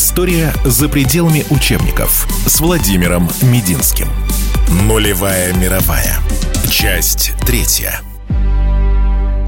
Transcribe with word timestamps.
История 0.00 0.52
за 0.64 0.88
пределами 0.88 1.44
учебников 1.50 2.28
с 2.46 2.60
Владимиром 2.60 3.26
Мединским. 3.42 4.06
Нулевая 4.86 5.52
мировая. 5.54 6.18
Часть 6.70 7.32
третья. 7.44 8.00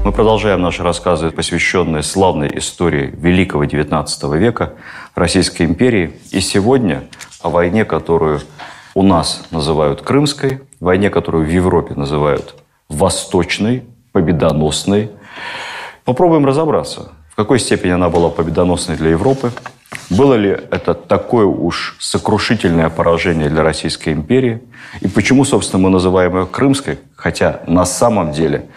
Мы 0.03 0.11
продолжаем 0.11 0.61
наши 0.61 0.83
рассказы, 0.83 1.31
посвященные 1.31 2.03
славной 2.03 2.51
истории 2.57 3.13
Великого 3.15 3.63
XIX 3.63 4.37
века 4.37 4.73
Российской 5.15 5.61
империи. 5.61 6.19
И 6.31 6.41
сегодня 6.41 7.05
о 7.41 7.49
войне, 7.49 7.85
которую 7.85 8.41
у 8.93 9.03
нас 9.03 9.45
называют 9.51 10.01
Крымской, 10.01 10.59
войне, 10.81 11.09
которую 11.09 11.45
в 11.45 11.49
Европе 11.49 11.93
называют 11.93 12.55
Восточной, 12.89 13.85
победоносной. 14.11 15.11
Попробуем 16.03 16.45
разобраться, 16.45 17.13
в 17.31 17.37
какой 17.37 17.57
степени 17.57 17.91
она 17.91 18.09
была 18.09 18.29
победоносной 18.29 18.97
для 18.97 19.11
Европы, 19.11 19.53
было 20.11 20.33
ли 20.33 20.49
это 20.49 20.93
такое 20.93 21.45
уж 21.45 21.95
сокрушительное 21.99 22.89
поражение 22.89 23.49
для 23.49 23.63
Российской 23.63 24.11
империи? 24.11 24.61
И 24.99 25.07
почему, 25.07 25.45
собственно, 25.45 25.83
мы 25.83 25.89
называем 25.89 26.37
ее 26.37 26.45
Крымской? 26.45 26.99
Хотя 27.15 27.61
на 27.65 27.85
самом 27.85 28.33
деле 28.33 28.67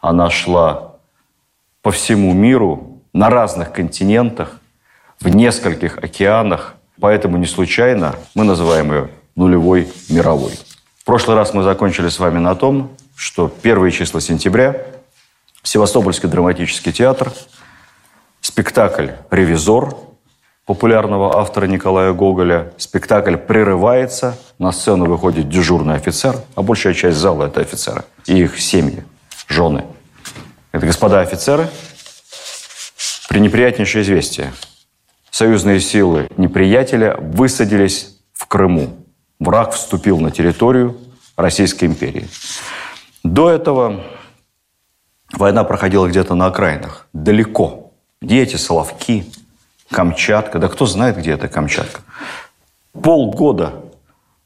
она 0.00 0.30
шла 0.30 0.94
по 1.82 1.90
всему 1.90 2.32
миру, 2.32 3.00
на 3.12 3.28
разных 3.28 3.72
континентах, 3.72 4.60
в 5.20 5.28
нескольких 5.28 5.98
океанах. 5.98 6.74
Поэтому 7.00 7.38
не 7.38 7.46
случайно 7.46 8.14
мы 8.34 8.44
называем 8.44 8.92
ее 8.92 9.10
нулевой 9.34 9.88
мировой. 10.08 10.52
В 10.98 11.04
прошлый 11.04 11.36
раз 11.36 11.54
мы 11.54 11.64
закончили 11.64 12.08
с 12.08 12.20
вами 12.20 12.38
на 12.38 12.54
том, 12.54 12.90
что 13.16 13.48
первые 13.48 13.90
числа 13.90 14.20
сентября 14.20 14.76
Севастопольский 15.64 16.28
драматический 16.28 16.92
театр, 16.92 17.32
спектакль 18.40 19.08
«Ревизор» 19.30 19.96
популярного 20.66 21.36
автора 21.38 21.66
Николая 21.66 22.12
Гоголя. 22.12 22.72
Спектакль 22.76 23.36
прерывается, 23.36 24.38
на 24.58 24.72
сцену 24.72 25.06
выходит 25.06 25.48
дежурный 25.48 25.96
офицер, 25.96 26.36
а 26.54 26.62
большая 26.62 26.94
часть 26.94 27.18
зала– 27.18 27.44
это 27.46 27.60
офицеры 27.60 28.04
и 28.26 28.42
их 28.42 28.58
семьи, 28.60 29.04
жены. 29.48 29.84
Это 30.72 30.86
господа 30.86 31.20
офицеры. 31.20 31.68
Пренеприятнейшее 33.28 34.02
известие. 34.02 34.52
Союзные 35.30 35.80
силы 35.80 36.28
неприятеля 36.36 37.16
высадились 37.18 38.18
в 38.32 38.46
Крыму. 38.46 38.96
Враг 39.40 39.72
вступил 39.72 40.20
на 40.20 40.30
территорию 40.30 40.96
Российской 41.36 41.86
империи. 41.86 42.28
До 43.24 43.50
этого 43.50 44.04
война 45.32 45.64
проходила 45.64 46.06
где-то 46.06 46.34
на 46.34 46.46
окраинах, 46.46 47.08
далеко. 47.12 47.92
Где 48.22 48.42
эти 48.42 48.56
Соловки, 48.56 49.26
Камчатка. 49.94 50.58
Да 50.58 50.68
кто 50.68 50.86
знает, 50.86 51.16
где 51.16 51.32
это 51.32 51.48
Камчатка. 51.48 52.00
Полгода 53.00 53.84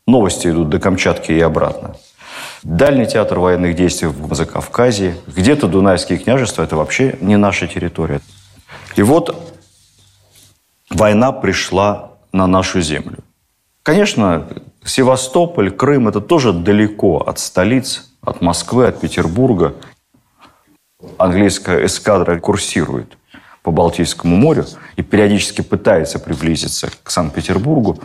новости 0.07 0.49
идут 0.49 0.69
до 0.69 0.79
Камчатки 0.79 1.33
и 1.33 1.41
обратно. 1.41 1.97
Дальний 2.63 3.07
театр 3.07 3.39
военных 3.39 3.75
действий 3.75 4.09
в 4.09 4.35
Закавказье, 4.35 5.17
где-то 5.27 5.69
Дунайские 5.69 6.19
княжества, 6.19 6.65
это 6.65 6.77
вообще 6.77 7.17
не 7.21 7.37
наша 7.37 7.67
территория. 7.67 8.21
И 8.97 9.03
вот 9.03 9.55
война 10.91 11.33
пришла 11.33 12.13
на 12.33 12.47
нашу 12.47 12.81
землю. 12.81 13.19
Конечно, 13.83 14.49
Севастополь, 14.85 15.71
Крым– 15.71 16.09
это 16.09 16.21
тоже 16.21 16.53
далеко 16.53 17.19
от 17.19 17.39
столиц, 17.39 18.11
от 18.21 18.43
Москвы, 18.43 18.87
от 18.87 19.01
Петербурга. 19.01 19.75
Английская 21.17 21.87
эскадра 21.87 22.39
курсирует 22.39 23.18
по 23.69 23.73
Балтийскому 23.73 24.35
морю 24.35 24.65
и 24.97 25.03
периодически 25.03 25.61
пытается 25.61 26.19
приблизиться 26.19 26.89
к 27.03 27.11
Санкт-Петербургу. 27.11 27.99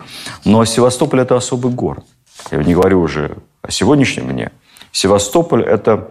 Но 0.44 0.62
Севастополь– 0.66 1.20
это 1.22 1.36
особый 1.36 1.72
город. 1.72 2.04
Я 2.50 2.62
не 2.62 2.74
говорю 2.74 3.00
уже 3.00 3.38
о 3.62 3.70
сегодняшнем 3.70 4.28
дне. 4.28 4.52
Севастополь– 4.92 5.62
это 5.64 6.10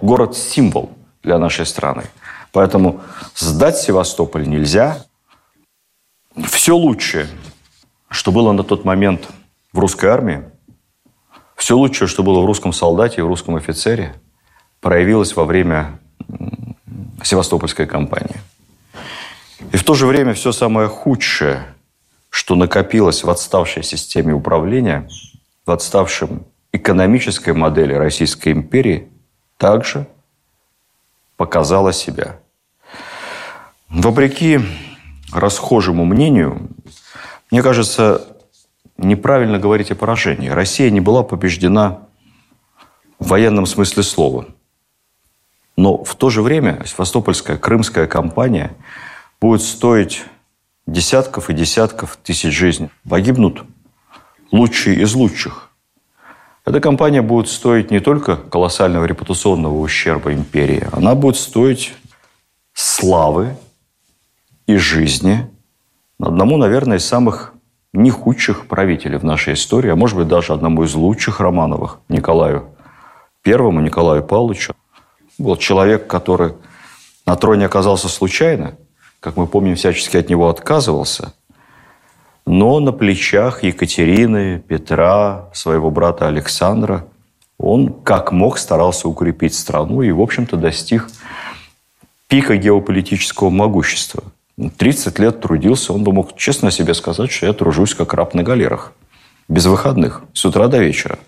город-символ 0.00 0.90
для 1.22 1.38
нашей 1.38 1.64
страны. 1.64 2.06
Поэтому 2.50 3.00
сдать 3.36 3.76
Севастополь 3.78 4.48
нельзя. 4.48 5.04
Все 6.44 6.74
лучшее, 6.74 7.28
что 8.10 8.32
было 8.32 8.50
на 8.50 8.64
тот 8.64 8.84
момент 8.84 9.28
в 9.72 9.78
русской 9.78 10.06
армии, 10.06 10.42
все 11.54 11.76
лучшее, 11.76 12.08
что 12.08 12.24
было 12.24 12.40
в 12.40 12.46
русском 12.46 12.72
солдате 12.72 13.20
и 13.20 13.22
в 13.22 13.28
русском 13.28 13.54
офицере, 13.54 14.16
проявилось 14.80 15.36
во 15.36 15.44
время 15.44 16.00
Севастопольской 17.22 17.86
кампании. 17.86 18.40
И 19.72 19.76
в 19.76 19.84
то 19.84 19.94
же 19.94 20.06
время 20.06 20.34
все 20.34 20.52
самое 20.52 20.88
худшее, 20.88 21.74
что 22.30 22.54
накопилось 22.54 23.24
в 23.24 23.30
отставшей 23.30 23.82
системе 23.82 24.32
управления, 24.32 25.08
в 25.66 25.70
отставшем 25.70 26.46
экономической 26.72 27.52
модели 27.54 27.94
Российской 27.94 28.52
империи, 28.52 29.08
также 29.56 30.06
показало 31.36 31.92
себя. 31.92 32.38
Вопреки 33.88 34.60
расхожему 35.32 36.04
мнению, 36.04 36.68
мне 37.50 37.62
кажется, 37.62 38.26
неправильно 38.96 39.58
говорить 39.58 39.90
о 39.90 39.96
поражении. 39.96 40.48
Россия 40.48 40.90
не 40.90 41.00
была 41.00 41.22
побеждена 41.22 42.00
в 43.18 43.28
военном 43.28 43.66
смысле 43.66 44.02
слова. 44.02 44.46
Но 45.76 46.04
в 46.04 46.14
то 46.14 46.30
же 46.30 46.42
время 46.42 46.84
Севастопольская 46.86 47.56
крымская 47.56 48.06
кампания– 48.06 48.70
будет 49.40 49.62
стоить 49.62 50.24
десятков 50.86 51.50
и 51.50 51.54
десятков 51.54 52.16
тысяч 52.16 52.52
жизней. 52.52 52.90
Погибнут 53.08 53.64
лучшие 54.50 55.00
из 55.00 55.14
лучших. 55.14 55.70
Эта 56.64 56.80
компания 56.80 57.22
будет 57.22 57.48
стоить 57.48 57.90
не 57.90 58.00
только 58.00 58.36
колоссального 58.36 59.04
репутационного 59.04 59.78
ущерба 59.78 60.32
империи, 60.34 60.86
она 60.92 61.14
будет 61.14 61.36
стоить 61.36 61.94
славы 62.74 63.56
и 64.66 64.76
жизни 64.76 65.48
одному, 66.20 66.58
наверное, 66.58 66.98
из 66.98 67.06
самых 67.06 67.54
не 67.94 68.10
худших 68.10 68.66
правителей 68.66 69.18
в 69.18 69.24
нашей 69.24 69.54
истории, 69.54 69.90
а 69.90 69.96
может 69.96 70.16
быть 70.16 70.28
даже 70.28 70.52
одному 70.52 70.84
из 70.84 70.94
лучших 70.94 71.40
Романовых, 71.40 72.00
Николаю 72.10 72.68
Первому, 73.42 73.80
Николаю 73.80 74.22
Павловичу. 74.22 74.74
Был 75.38 75.56
человек, 75.56 76.06
который 76.06 76.52
на 77.24 77.36
троне 77.36 77.66
оказался 77.66 78.08
случайно– 78.08 78.76
как 79.20 79.36
мы 79.36 79.46
помним, 79.46 79.76
всячески 79.76 80.16
от 80.16 80.28
него 80.28 80.48
отказывался. 80.48 81.34
Но 82.46 82.80
на 82.80 82.92
плечах 82.92 83.62
Екатерины, 83.62 84.62
Петра, 84.66 85.50
своего 85.52 85.90
брата 85.90 86.28
Александра 86.28 87.06
он 87.58 87.92
как 87.92 88.32
мог 88.32 88.56
старался 88.56 89.08
укрепить 89.08 89.54
страну 89.54 90.02
и, 90.02 90.12
в 90.12 90.20
общем-то, 90.20 90.56
достиг 90.56 91.08
пика 92.28 92.56
геополитического 92.56 93.50
могущества. 93.50 94.22
30 94.56 95.18
лет 95.18 95.40
трудился, 95.40 95.92
он 95.92 96.04
бы 96.04 96.12
мог 96.12 96.36
честно 96.36 96.70
себе 96.70 96.94
сказать, 96.94 97.30
что 97.30 97.46
я 97.46 97.52
тружусь 97.52 97.94
как 97.94 98.14
раб 98.14 98.34
на 98.34 98.42
галерах. 98.42 98.92
Без 99.48 99.66
выходных, 99.66 100.22
с 100.32 100.44
утра 100.44 100.68
до 100.68 100.78
вечера. 100.78 101.18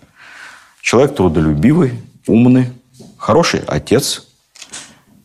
Человек 0.81 1.15
трудолюбивый, 1.15 2.01
умный, 2.27 2.71
хороший 3.17 3.61
отец, 3.67 4.27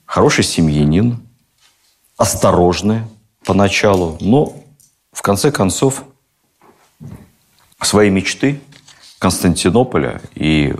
хороший 0.04 0.44
семьянин, 0.44 1.25
осторожны 2.16 3.06
поначалу, 3.44 4.16
но 4.20 4.54
в 5.12 5.22
конце 5.22 5.50
концов 5.50 6.04
свои 7.80 8.10
мечты 8.10 8.60
Константинополя 9.18 10.20
и 10.34 10.74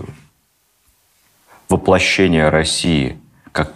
воплощения 1.69 2.49
России 2.49 3.19
как 3.51 3.73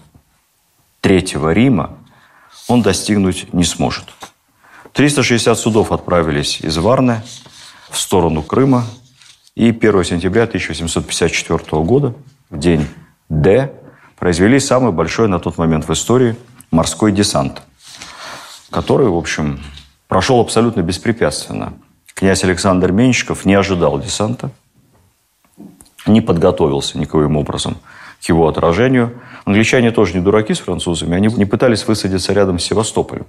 Третьего 1.02 1.52
Рима 1.52 1.98
он 2.68 2.82
достигнуть 2.82 3.52
не 3.54 3.64
сможет. 3.64 4.06
360 4.94 5.58
судов 5.58 5.92
отправились 5.92 6.62
из 6.62 6.78
Варны 6.78 7.22
в 7.90 7.98
сторону 7.98 8.44
Крыма. 8.44 8.86
И 9.56 9.70
1 9.70 10.04
сентября 10.06 10.44
1854 10.44 11.84
года, 11.84 12.14
в 12.50 12.58
день 12.58 12.88
Д, 13.30 13.74
произвели 14.18 14.60
самый 14.60 14.92
большой 14.92 15.28
на 15.28 15.40
тот 15.40 15.58
момент 15.58 15.88
в 15.88 15.94
истории– 15.94 16.36
морской 16.72 17.12
десант, 17.12 17.62
который, 18.70 19.08
в 19.08 19.16
общем, 19.16 19.60
прошел 20.08 20.40
абсолютно 20.40 20.82
беспрепятственно. 20.82 21.74
Князь 22.16 22.44
Александр 22.44 22.92
Менщиков 22.92 23.46
не 23.46 23.54
ожидал 23.54 24.00
десанта, 24.00 24.52
не 26.08 26.22
подготовился 26.22 26.98
никоим 26.98 27.38
образом 27.38 27.78
к 28.22 28.30
его 28.30 28.48
отражению. 28.48 29.22
Англичане 29.46 29.92
тоже 29.92 30.14
не 30.14 30.22
дураки 30.22 30.54
с 30.54 30.60
французами, 30.60 31.16
они 31.16 31.28
не 31.28 31.46
пытались 31.46 31.86
высадиться 31.88 32.34
рядом 32.34 32.60
с 32.60 32.64
Севастополем. 32.64 33.26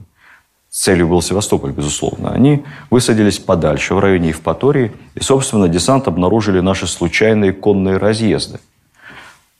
Целью 0.71 1.09
был 1.09 1.21
Севастополь, 1.21 1.71
безусловно. 1.73 2.31
Они 2.31 2.65
высадились 2.88 3.38
подальше, 3.38 3.95
в 3.95 3.99
районе 3.99 4.29
Евпатории, 4.29 4.93
и, 5.15 5.21
собственно, 5.21 5.69
десант 5.69 6.09
обнаружили 6.09 6.61
наши 6.61 6.87
случайные 6.87 7.53
конные 7.53 7.99
разъезды. 7.99 8.59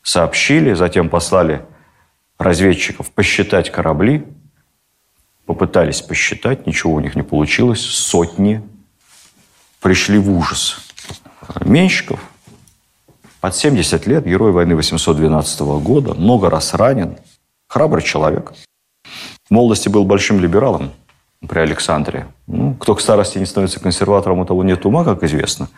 Сообщили, 0.03 0.73
затем 0.73 1.11
послали 1.11 1.67
разведчиков 2.43 3.11
посчитать 3.11 3.71
корабли, 3.71 4.25
попытались 5.47 6.03
посчитать, 6.03 6.67
ничего 6.67 6.95
у 6.95 7.01
них 7.01 7.17
не 7.17 7.23
получилось. 7.23 7.81
Сотни 7.81 8.63
пришли 9.81 10.19
в 10.19 10.31
ужас. 10.31 10.79
Менщиков 11.65 12.21
под 13.41 13.57
70 13.57 14.07
лет, 14.07 14.25
герой 14.25 14.53
войны 14.53 14.77
812 14.77 15.61
года, 15.61 16.15
много 16.15 16.49
раз 16.49 16.75
ранен, 16.75 17.17
храбрый 17.67 18.03
человек. 18.03 18.53
В 19.49 19.51
молодости 19.51 19.89
был 19.89 20.05
большим 20.05 20.41
либералом 20.41 20.93
при 21.49 21.59
Александре. 21.59 22.29
Ну, 22.47 22.75
кто 22.75 22.95
к 22.95 23.01
старости 23.01 23.39
не 23.39 23.47
становится 23.47 23.81
консерватором, 23.81 24.39
у 24.39 24.45
того 24.45 24.63
нет 24.63 24.87
ума, 24.87 25.05
как 25.05 25.25
известно. 25.25 25.69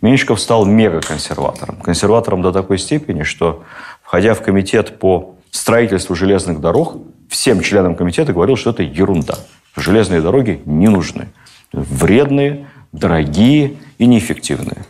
Меньшиков 0.00 0.40
стал 0.40 0.66
мега-консерватором. 0.66 1.76
Консерватором 1.76 2.42
до 2.42 2.50
такой 2.50 2.78
степени, 2.78 3.22
что, 3.22 3.62
входя 4.02 4.34
в 4.34 4.42
комитет 4.42 4.98
по 4.98 5.36
строительству 5.52 6.16
железных 6.16 6.60
дорог, 6.60 6.96
всем 7.28 7.60
членам 7.60 7.94
комитета 7.94 8.32
говорил, 8.32 8.56
что 8.56 8.70
это 8.70 8.82
ерунда. 8.82 9.38
Железные 9.76 10.20
дороги 10.20 10.60
не 10.64 10.88
нужны. 10.88 11.28
Вредные, 11.72 12.66
дорогие 12.90 13.76
и 13.98 14.06
неэффективные. 14.06 14.84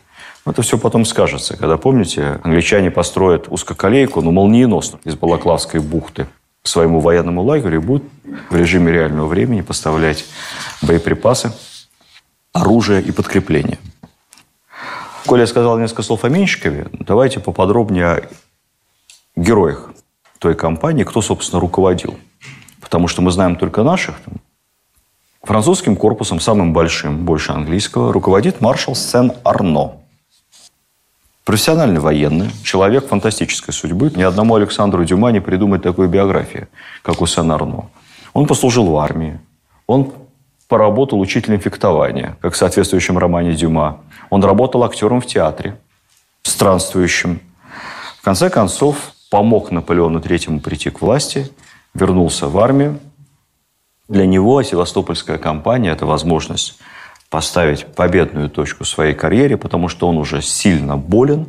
Это 0.46 0.62
все 0.62 0.78
потом 0.78 1.04
скажется, 1.04 1.56
когда, 1.56 1.76
помните, 1.76 2.40
англичане 2.42 2.90
построят 2.90 3.46
узкоколейку, 3.48 4.22
но 4.22 4.32
молниеносно 4.32 4.98
из 5.04 5.14
Балаклавской 5.14 5.80
бухты 5.80 6.26
к 6.62 6.68
своему 6.68 7.00
военному 7.00 7.42
лагерю 7.42 7.76
и 7.76 7.84
будут 7.84 8.04
в 8.50 8.56
режиме 8.56 8.92
реального 8.92 9.26
времени 9.26 9.60
поставлять 9.60 10.24
боеприпасы, 10.80 11.52
оружие 12.52 13.02
и 13.02 13.12
подкрепление. 13.12 13.78
Коля 15.26 15.46
сказал 15.46 15.78
несколько 15.78 16.02
слов 16.02 16.24
о 16.24 16.28
Менщикове, 16.28 16.88
давайте 16.92 17.38
поподробнее 17.38 18.06
о 18.06 18.22
героях 19.36 19.91
той 20.42 20.54
компании, 20.56 21.04
кто, 21.04 21.22
собственно, 21.22 21.60
руководил. 21.60 22.18
Потому 22.80 23.06
что 23.06 23.22
мы 23.22 23.30
знаем 23.30 23.54
только 23.54 23.84
наших. 23.84 24.16
Французским 25.44 25.96
корпусом, 25.96 26.40
самым 26.40 26.72
большим, 26.72 27.24
больше 27.24 27.52
английского, 27.52 28.12
руководит 28.12 28.60
маршал 28.60 28.96
Сен-Арно. 28.96 29.92
Профессиональный 31.44 32.00
военный, 32.00 32.50
человек 32.64 33.06
фантастической 33.06 33.72
судьбы. 33.72 34.12
Ни 34.16 34.22
одному 34.22 34.56
Александру 34.56 35.04
Дюма 35.04 35.30
не 35.30 35.40
придумать 35.40 35.82
такую 35.82 36.08
биографию, 36.08 36.68
как 37.02 37.20
у 37.20 37.26
Сен-Арно. 37.26 37.90
Он 38.32 38.46
послужил 38.46 38.86
в 38.86 38.96
армии. 38.96 39.38
Он 39.86 40.12
поработал 40.66 41.20
учителем 41.20 41.60
фехтования, 41.60 42.36
как 42.40 42.54
в 42.54 42.56
соответствующем 42.56 43.16
романе 43.16 43.52
Дюма. 43.52 44.00
Он 44.30 44.42
работал 44.42 44.82
актером 44.82 45.20
в 45.20 45.26
театре, 45.26 45.78
странствующим. 46.42 47.40
В 48.18 48.24
конце 48.24 48.50
концов, 48.50 49.12
помог 49.32 49.70
Наполеону 49.70 50.20
Третьему 50.20 50.60
прийти 50.60 50.90
к 50.90 51.00
власти, 51.00 51.50
вернулся 51.94 52.48
в 52.48 52.58
армию. 52.58 53.00
Для 54.06 54.26
него 54.26 54.62
Севастопольская 54.62 55.38
кампания– 55.38 55.90
это 55.92 56.04
возможность 56.04 56.78
поставить 57.30 57.86
победную 57.86 58.50
точку 58.50 58.84
своей 58.84 59.14
карьере, 59.14 59.56
потому 59.56 59.88
что 59.88 60.06
он 60.06 60.18
уже 60.18 60.42
сильно 60.42 60.98
болен, 60.98 61.46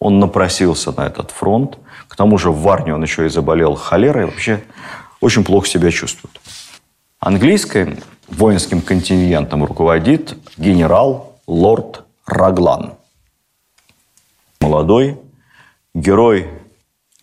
он 0.00 0.18
напросился 0.18 0.90
на 0.90 1.06
этот 1.06 1.30
фронт. 1.30 1.78
К 2.08 2.16
тому 2.16 2.38
же 2.38 2.50
в 2.50 2.60
Варне 2.62 2.92
он 2.92 3.02
еще 3.02 3.24
и 3.24 3.28
заболел 3.28 3.76
холерой, 3.76 4.24
вообще 4.24 4.60
очень 5.20 5.44
плохо 5.44 5.68
себя 5.68 5.92
чувствует. 5.92 6.40
Английским 7.20 7.98
воинским 8.26 8.80
контингентом 8.80 9.64
руководит 9.64 10.36
генерал 10.56 11.38
лорд 11.46 12.02
Раглан. 12.26 12.94
Молодой 14.60 15.20
герой 15.94 16.48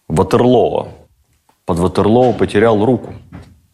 Ватерлоо. 0.07 0.89
Под 1.65 1.79
Ватерлоо 1.79 2.33
потерял 2.33 2.83
руку. 2.85 3.13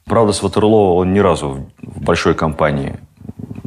Правда, 0.05 0.33
с 0.33 0.41
Ватерлоо 0.41 0.95
он 0.95 1.13
ни 1.13 1.19
разу 1.19 1.67
в 1.81 2.01
большой 2.01 2.33
компании 2.33 2.99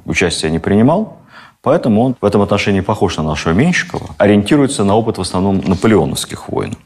участия 0.05 0.51
не 0.51 0.59
принимал, 0.59 1.19
поэтому 1.63 2.03
он 2.03 2.17
в 2.21 2.25
этом 2.25 2.43
отношении 2.43 2.81
похож 2.81 3.17
на 3.17 3.23
нашего 3.23 3.53
Менщикова, 3.53 4.15
ориентируется 4.19 4.85
на 4.85 4.95
опыт 4.95 5.19
в 5.19 5.21
основном 5.21 5.63
наполеоновских 5.65 6.49
войн. 6.49 6.77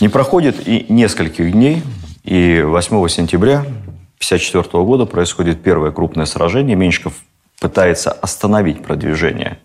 Не 0.00 0.08
проходит 0.08 0.66
и 0.66 0.86
нескольких 0.88 1.52
дней, 1.52 1.82
и 2.22 2.62
8 2.62 3.08
сентября 3.08 3.60
1954 3.60 4.84
года 4.84 5.06
происходит 5.06 5.62
первое 5.62 5.90
крупное 5.90 6.26
сражение. 6.26 6.76
Меньшиков 6.76 7.14
пытается 7.60 8.12
остановить 8.12 8.82
продвижение 8.82 9.58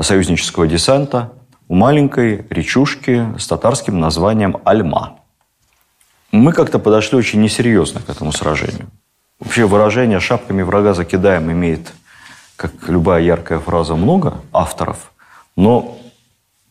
союзнического 0.00 0.66
десанта 0.66 1.32
у 1.68 1.74
маленькой 1.74 2.46
речушки 2.50 3.26
с 3.38 3.46
татарским 3.46 3.98
названием 3.98 4.58
Альма. 4.64 5.18
Мы 6.30 6.52
как-то 6.52 6.78
подошли 6.78 7.16
очень 7.16 7.40
несерьезно 7.40 8.00
к 8.00 8.08
этому 8.10 8.32
сражению. 8.32 8.88
Вообще 9.38 9.66
выражение 9.66 10.20
«шапками 10.20 10.62
врага 10.62 10.94
закидаем» 10.94 11.50
имеет, 11.50 11.92
как 12.56 12.72
любая 12.88 13.22
яркая 13.22 13.58
фраза, 13.58 13.94
много 13.94 14.40
авторов, 14.52 15.12
но 15.56 15.98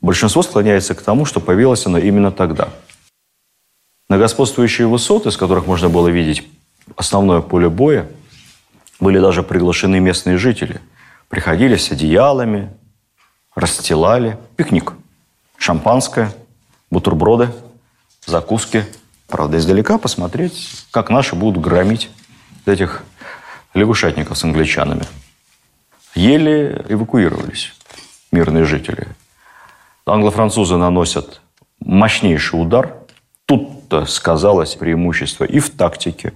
большинство 0.02 0.42
склоняется 0.44 0.96
к 0.96 1.02
тому, 1.02 1.26
что 1.26 1.40
появилось 1.40 1.86
оно 1.86 1.98
именно 1.98 2.32
тогда. 2.32 2.70
На 4.10 4.18
господствующие 4.18 4.88
высоты, 4.88 5.32
с 5.32 5.38
которых 5.38 5.66
можно 5.66 5.90
было 5.90 6.08
видеть 6.08 6.48
основное 6.96 7.42
поле 7.42 7.70
боя, 7.70 8.08
были 9.00 9.20
даже 9.20 9.44
приглашены 9.44 10.00
местные 10.00 10.38
жители. 10.38 10.82
Приходили 11.30 11.78
с 11.78 11.92
одеялами, 11.92 12.70
расстилали. 13.56 14.38
Пикник. 14.56 14.94
Шампанское, 15.58 16.34
бутерброды, 16.90 17.50
закуски. 18.26 18.86
Правда, 19.28 19.58
издалека 19.58 19.98
посмотреть, 19.98 20.86
как 20.92 21.10
наши 21.10 21.36
будут 21.36 21.62
громить 21.62 22.10
этих 22.66 23.04
лягушатников 23.74 24.38
с 24.38 24.44
англичанами. 24.44 25.06
Еле 26.16 26.86
эвакуировались 26.90 27.74
мирные 28.32 28.66
жители. 28.66 29.08
Англо-французы 30.06 30.76
наносят 30.76 31.42
мощнейший 31.80 32.62
удар. 32.62 32.96
Тут-то 33.46 34.06
сказалось 34.06 34.76
преимущество 34.76 35.46
и 35.46 35.60
в 35.60 35.70
тактике, 35.70 36.34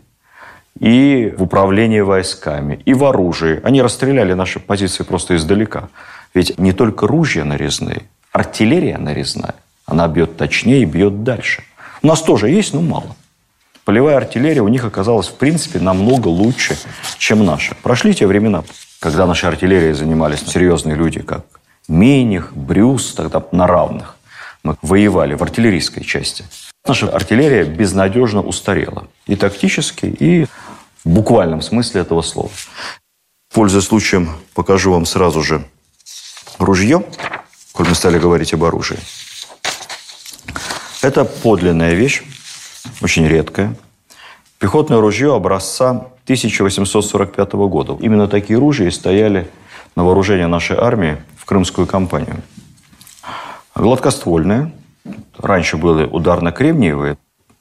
и 0.79 1.33
в 1.37 1.43
управлении 1.43 2.01
войсками, 2.01 2.81
и 2.85 2.93
в 2.93 3.03
оружии. 3.03 3.59
Они 3.63 3.81
расстреляли 3.81 4.33
наши 4.33 4.59
позиции 4.59 5.03
просто 5.03 5.35
издалека. 5.35 5.89
Ведь 6.37 6.59
не 6.59 6.71
только 6.71 7.07
ружья 7.07 7.43
нарезные, 7.45 8.03
артиллерия 8.31 8.99
нарезная. 8.99 9.55
Она 9.87 10.07
бьет 10.07 10.37
точнее 10.37 10.83
и 10.83 10.85
бьет 10.85 11.23
дальше. 11.23 11.63
У 12.03 12.07
нас 12.07 12.21
тоже 12.21 12.51
есть, 12.51 12.75
но 12.75 12.81
мало. 12.81 13.15
Полевая 13.85 14.17
артиллерия 14.17 14.61
у 14.61 14.67
них 14.67 14.85
оказалась, 14.85 15.29
в 15.29 15.33
принципе, 15.33 15.79
намного 15.79 16.27
лучше, 16.27 16.77
чем 17.17 17.43
наша. 17.43 17.73
Прошли 17.81 18.13
те 18.13 18.27
времена, 18.27 18.63
когда 18.99 19.25
нашей 19.25 19.49
артиллерией 19.49 19.93
занимались 19.93 20.41
серьезные 20.41 20.95
люди, 20.95 21.23
как 21.23 21.43
Миних, 21.87 22.55
Брюс, 22.55 23.15
тогда 23.15 23.43
на 23.51 23.65
равных. 23.65 24.15
Мы 24.61 24.77
воевали 24.83 25.33
в 25.33 25.41
артиллерийской 25.41 26.03
части. 26.03 26.45
Наша 26.85 27.09
артиллерия 27.09 27.63
безнадежно 27.63 28.43
устарела. 28.43 29.07
И 29.25 29.35
тактически, 29.35 30.05
и 30.05 30.45
в 31.03 31.09
буквальном 31.09 31.63
смысле 31.63 32.01
этого 32.01 32.21
слова. 32.21 32.51
Пользуясь 33.51 33.85
случаем, 33.85 34.29
покажу 34.53 34.91
вам 34.91 35.07
сразу 35.07 35.41
же 35.41 35.65
ружье, 36.57 37.03
коль 37.71 37.87
мы 37.87 37.95
стали 37.95 38.19
говорить 38.19 38.53
об 38.53 38.63
оружии. 38.63 38.99
Это 41.01 41.25
подлинная 41.25 41.93
вещь 41.93 42.23
очень 43.01 43.27
редкое. 43.27 43.75
Пехотное 44.59 44.99
ружье 44.99 45.35
образца 45.35 45.89
1845 46.23 47.53
года. 47.53 47.97
Именно 47.99 48.27
такие 48.27 48.57
ружья 48.57 48.89
стояли 48.91 49.49
на 49.95 50.03
вооружении 50.03 50.45
нашей 50.45 50.77
армии 50.77 51.17
в 51.37 51.45
Крымскую 51.45 51.87
кампанию. 51.87 52.41
Гладкоствольные. 53.75 54.71
Раньше 55.37 55.77
были 55.77 56.05
ударно-кремниевые, 56.05 57.17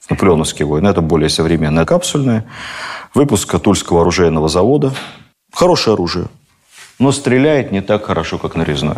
наполеоновские 0.09 0.67
войны. 0.67 0.87
Это 0.87 1.01
более 1.01 1.29
современные 1.29 1.85
капсульные. 1.85 2.43
Выпуск 3.13 3.59
Тульского 3.59 4.01
оружейного 4.01 4.49
завода. 4.49 4.93
Хорошее 5.53 5.93
оружие, 5.93 6.27
но 6.99 7.11
стреляет 7.11 7.71
не 7.71 7.81
так 7.81 8.05
хорошо, 8.05 8.37
как 8.37 8.55
нарезное. 8.55 8.97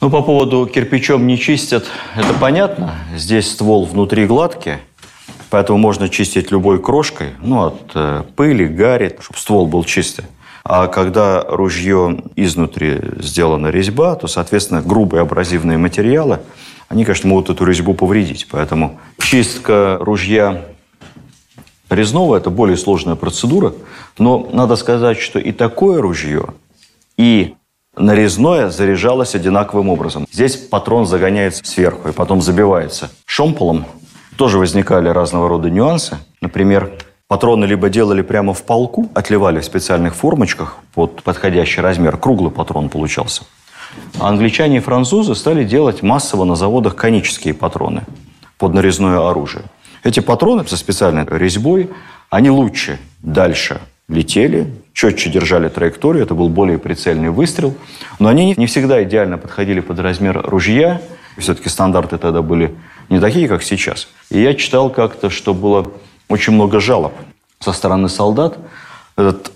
Ну, 0.00 0.10
по 0.10 0.22
поводу 0.22 0.66
кирпичом 0.66 1.26
не 1.26 1.38
чистят, 1.38 1.86
это 2.14 2.32
понятно. 2.40 2.94
Здесь 3.16 3.50
ствол 3.50 3.84
внутри 3.84 4.26
гладкий, 4.26 4.76
Поэтому 5.50 5.78
можно 5.78 6.08
чистить 6.08 6.50
любой 6.50 6.80
крошкой, 6.80 7.30
ну, 7.42 7.66
от 7.66 7.90
э, 7.94 8.22
пыли, 8.36 8.66
гари, 8.66 9.16
чтобы 9.20 9.38
ствол 9.38 9.66
был 9.66 9.82
чистый. 9.84 10.26
А 10.62 10.88
когда 10.88 11.42
ружье 11.42 12.22
изнутри 12.36 13.00
сделана 13.18 13.68
резьба, 13.68 14.14
то, 14.16 14.26
соответственно, 14.26 14.82
грубые 14.82 15.22
абразивные 15.22 15.78
материалы, 15.78 16.40
они, 16.88 17.04
конечно, 17.04 17.28
могут 17.28 17.48
эту 17.48 17.64
резьбу 17.64 17.94
повредить. 17.94 18.46
Поэтому 18.50 18.98
чистка 19.18 19.96
ружья 20.00 20.66
резного– 21.88 22.36
это 22.38 22.50
более 22.50 22.76
сложная 22.76 23.14
процедура. 23.14 23.72
Но 24.18 24.46
надо 24.52 24.76
сказать, 24.76 25.18
что 25.18 25.38
и 25.38 25.52
такое 25.52 26.02
ружье, 26.02 26.48
и 27.18 27.56
нарезное 27.94 28.70
заряжалось 28.70 29.34
одинаковым 29.34 29.90
образом. 29.90 30.26
Здесь 30.32 30.56
патрон 30.56 31.04
загоняется 31.04 31.62
сверху 31.64 32.08
и 32.08 32.12
потом 32.12 32.40
забивается 32.40 33.10
шомполом 33.26 33.84
тоже 34.36 34.58
возникали 34.58 35.08
разного 35.08 35.48
рода 35.48 35.68
нюансы. 35.68 36.16
Например, 36.40 36.92
Патроны 37.28 37.66
либо 37.66 37.90
делали 37.90 38.22
прямо 38.22 38.54
в 38.54 38.62
полку, 38.62 39.10
отливали 39.12 39.60
в 39.60 39.64
специальных 39.64 40.14
формочках 40.14 40.78
под 40.94 41.22
подходящий 41.22 41.82
размер. 41.82 42.16
Круглый 42.16 42.50
патрон 42.50 42.88
получался. 42.88 43.42
А 44.18 44.28
англичане 44.28 44.78
и 44.78 44.80
французы 44.80 45.34
стали 45.34 45.62
делать 45.62 46.02
массово 46.02 46.44
на 46.44 46.56
заводах 46.56 46.96
конические 46.96 47.52
патроны 47.52 48.04
под 48.56 48.72
нарезное 48.72 49.28
оружие. 49.28 49.64
Эти 50.04 50.20
патроны 50.20 50.66
со 50.66 50.78
специальной 50.78 51.26
резьбой, 51.26 51.90
они 52.30 52.48
лучше, 52.48 52.98
дальше 53.18 53.82
летели, 54.08 54.72
четче 54.98 55.30
держали 55.30 55.68
траекторию, 55.68 56.24
это 56.24 56.34
был 56.34 56.48
более 56.48 56.76
прицельный 56.76 57.30
выстрел. 57.30 57.76
Но 58.18 58.28
они 58.28 58.52
не 58.56 58.66
всегда 58.66 59.04
идеально 59.04 59.38
подходили 59.38 59.78
под 59.78 60.00
размер 60.00 60.40
ружья. 60.42 61.00
Все-таки 61.36 61.68
стандарты 61.68 62.18
тогда 62.18 62.42
были 62.42 62.74
не 63.08 63.20
такие, 63.20 63.46
как 63.46 63.62
сейчас. 63.62 64.08
И 64.28 64.42
я 64.42 64.54
читал 64.54 64.90
как-то, 64.90 65.30
что 65.30 65.54
было 65.54 65.86
очень 66.28 66.52
много 66.52 66.80
жалоб 66.80 67.12
со 67.60 67.72
стороны 67.72 68.08
солдат. 68.08 68.58
Этот 69.16 69.52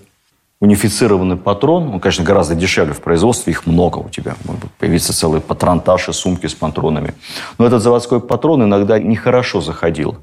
унифицированный 0.60 1.36
патрон, 1.36 1.88
он, 1.88 1.98
конечно, 1.98 2.22
гораздо 2.22 2.54
дешевле 2.54 2.94
в 2.94 3.00
производстве, 3.00 3.50
их 3.50 3.66
много 3.66 3.98
у 3.98 4.10
тебя. 4.10 4.36
Может 4.44 4.70
появиться 4.78 5.12
целые 5.12 5.40
патронташи, 5.40 6.12
сумки 6.12 6.46
с 6.46 6.54
патронами. 6.54 7.14
Но 7.58 7.66
этот 7.66 7.82
заводской 7.82 8.20
патрон 8.20 8.62
иногда 8.62 9.00
нехорошо 9.00 9.60
заходил 9.60 10.18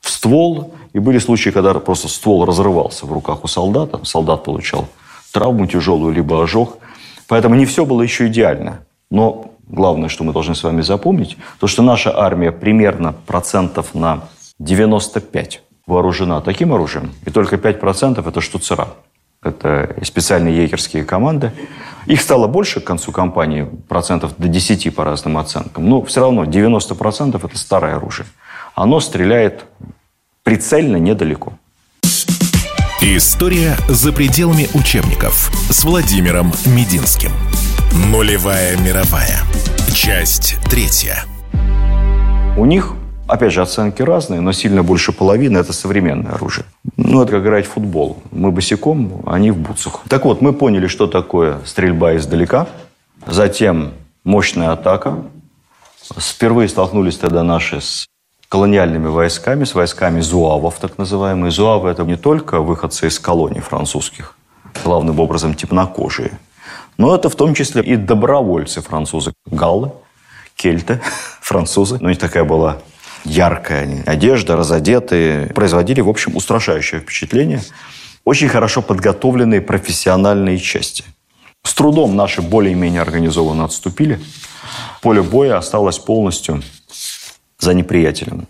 в 0.00 0.10
ствол. 0.10 0.74
И 0.92 0.98
были 0.98 1.18
случаи, 1.18 1.50
когда 1.50 1.74
просто 1.74 2.08
ствол 2.08 2.44
разрывался 2.44 3.06
в 3.06 3.12
руках 3.12 3.44
у 3.44 3.48
солдата. 3.48 4.00
Солдат 4.04 4.44
получал 4.44 4.88
травму 5.32 5.66
тяжелую, 5.66 6.14
либо 6.14 6.42
ожог. 6.42 6.78
Поэтому 7.26 7.54
не 7.54 7.66
все 7.66 7.84
было 7.84 8.02
еще 8.02 8.26
идеально. 8.28 8.80
Но 9.10 9.52
главное, 9.66 10.08
что 10.08 10.24
мы 10.24 10.32
должны 10.32 10.54
с 10.54 10.62
вами 10.62 10.80
запомнить, 10.82 11.36
то, 11.60 11.66
что 11.66 11.82
наша 11.82 12.18
армия 12.18 12.52
примерно 12.52 13.12
процентов 13.26 13.94
на 13.94 14.24
95 14.58 15.62
вооружена 15.86 16.40
таким 16.40 16.72
оружием, 16.72 17.12
и 17.24 17.30
только 17.30 17.56
5% 17.56 18.26
это 18.26 18.40
штуцера. 18.40 18.88
Это 19.42 19.96
специальные 20.02 20.64
егерские 20.64 21.04
команды. 21.04 21.52
Их 22.06 22.20
стало 22.20 22.48
больше 22.48 22.80
к 22.80 22.84
концу 22.84 23.12
кампании, 23.12 23.68
процентов 23.88 24.34
до 24.36 24.48
10 24.48 24.94
по 24.94 25.04
разным 25.04 25.38
оценкам. 25.38 25.88
Но 25.88 26.02
все 26.02 26.20
равно 26.20 26.44
90% 26.44 27.46
это 27.46 27.58
старое 27.58 27.96
оружие. 27.96 28.26
Оно 28.80 29.00
стреляет 29.00 29.64
прицельно 30.44 30.98
недалеко. 30.98 31.52
История 33.00 33.76
за 33.88 34.12
пределами 34.12 34.68
учебников 34.72 35.50
с 35.68 35.82
Владимиром 35.82 36.52
Мединским. 36.64 37.32
Нулевая 38.12 38.76
мировая. 38.76 39.40
Часть 39.92 40.58
третья. 40.70 41.24
У 42.56 42.64
них 42.66 42.94
Опять 43.26 43.52
же, 43.52 43.60
оценки 43.62 44.00
разные, 44.00 44.40
но 44.40 44.52
сильно 44.52 44.82
больше 44.82 45.12
половины– 45.12 45.58
это 45.58 45.74
современное 45.74 46.32
оружие. 46.32 46.64
Ну, 46.96 47.20
это 47.20 47.32
как 47.32 47.42
играть 47.42 47.66
в 47.66 47.72
футбол. 47.72 48.22
Мы 48.30 48.52
босиком, 48.52 49.22
они 49.26 49.50
в 49.50 49.58
бутсах. 49.58 50.00
Так 50.08 50.24
вот, 50.24 50.40
мы 50.40 50.54
поняли, 50.54 50.86
что 50.86 51.08
такое 51.08 51.58
стрельба 51.66 52.16
издалека. 52.16 52.68
Затем 53.26 53.90
мощная 54.24 54.70
атака. 54.70 55.24
Впервые 56.16 56.70
столкнулись 56.70 57.18
тогда 57.18 57.42
наши 57.42 57.82
с 57.82 58.06
колониальными 58.48 59.08
войсками, 59.08 59.64
с 59.64 59.74
войсками 59.74 60.20
зуавов, 60.20 60.78
так 60.80 60.98
называемые. 60.98 61.50
Зуавы– 61.50 61.90
это 61.90 62.02
не 62.04 62.16
только 62.16 62.60
выходцы 62.60 63.08
из 63.08 63.18
колоний 63.18 63.60
французских, 63.60 64.36
главным 64.84 65.20
образом 65.20 65.54
темнокожие, 65.54 66.38
но 66.96 67.14
это 67.14 67.28
в 67.28 67.36
том 67.36 67.54
числе 67.54 67.82
и 67.82 67.96
добровольцы 67.96 68.80
французы, 68.80 69.32
галлы, 69.46 69.92
кельты, 70.56 71.00
французы. 71.40 71.98
Ну, 72.00 72.06
у 72.06 72.08
них 72.08 72.18
такая 72.18 72.44
была 72.44 72.78
яркая 73.24 74.02
одежда, 74.06 74.56
разодетые, 74.56 75.48
производили, 75.48 76.00
в 76.00 76.08
общем, 76.08 76.34
устрашающее 76.36 77.00
впечатление. 77.00 77.62
Очень 78.24 78.48
хорошо 78.48 78.82
подготовленные 78.82 79.60
профессиональные 79.60 80.58
части. 80.58 81.04
С 81.64 81.74
трудом 81.74 82.16
наши 82.16 82.40
более-менее 82.40 83.02
организованно 83.02 83.64
отступили. 83.64 84.20
Поле 85.02 85.22
боя 85.22 85.58
осталось 85.58 85.98
полностью 85.98 86.62
за 87.58 87.74
неприятелем. 87.74 88.46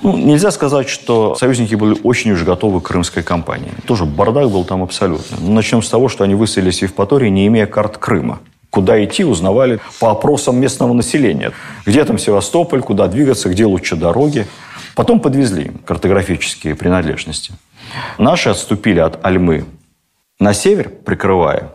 Ну, 0.00 0.16
нельзя 0.16 0.50
сказать, 0.50 0.88
что 0.88 1.34
союзники 1.34 1.74
были 1.74 1.96
очень 2.02 2.32
уж 2.32 2.42
готовы 2.42 2.80
к 2.80 2.88
крымской 2.88 3.22
кампании. 3.22 3.72
Тоже 3.86 4.04
бардак 4.04 4.50
был 4.50 4.64
там 4.64 4.82
абсолютно. 4.82 5.36
Но 5.40 5.52
начнем 5.52 5.82
с 5.82 5.88
того, 5.88 6.08
что 6.08 6.24
они 6.24 6.34
выселились 6.34 6.80
в 6.80 6.82
Евпатории, 6.82 7.28
не 7.28 7.46
имея 7.46 7.66
карт 7.66 7.98
Крыма 7.98 8.40
куда 8.72 9.04
идти, 9.04 9.22
узнавали 9.22 9.80
по 10.00 10.10
опросам 10.10 10.58
местного 10.58 10.94
населения. 10.94 11.52
Где 11.84 12.04
там 12.06 12.16
Севастополь, 12.16 12.80
куда 12.80 13.06
двигаться, 13.06 13.50
где 13.50 13.66
лучше 13.66 13.96
дороги. 13.96 14.46
Потом 14.94 15.20
подвезли 15.20 15.72
картографические 15.84 16.74
принадлежности. 16.74 17.52
Наши 18.16 18.48
отступили 18.48 18.98
от 18.98 19.24
Альмы 19.24 19.66
на 20.40 20.54
север, 20.54 20.88
прикрывая 20.88 21.72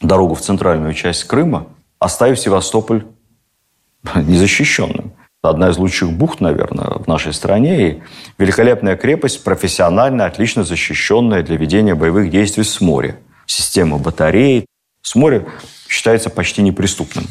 дорогу 0.00 0.36
в 0.36 0.40
центральную 0.40 0.94
часть 0.94 1.24
Крыма, 1.24 1.66
оставив 1.98 2.38
Севастополь 2.38 3.04
незащищенным. 4.14 5.12
Одна 5.42 5.70
из 5.70 5.78
лучших 5.78 6.12
бухт, 6.12 6.40
наверное, 6.40 6.88
в 6.98 7.06
нашей 7.06 7.32
стране. 7.32 7.88
И 7.88 8.02
великолепная 8.38 8.96
крепость, 8.96 9.44
профессионально, 9.44 10.24
отлично 10.24 10.64
защищенная 10.64 11.42
для 11.42 11.56
ведения 11.56 11.94
боевых 11.94 12.30
действий 12.30 12.64
с 12.64 12.80
моря. 12.80 13.18
Система 13.46 13.98
батарей, 13.98 14.66
с 15.02 15.14
моря 15.14 15.46
считается 15.88 16.30
почти 16.30 16.62
неприступным. 16.62 17.26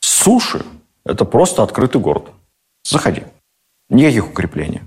С 0.00 0.08
суши– 0.22 0.64
это 1.04 1.24
просто 1.24 1.62
открытый 1.62 2.00
город. 2.00 2.30
Заходи. 2.82 3.22
Никаких 3.88 4.28
укреплений. 4.28 4.80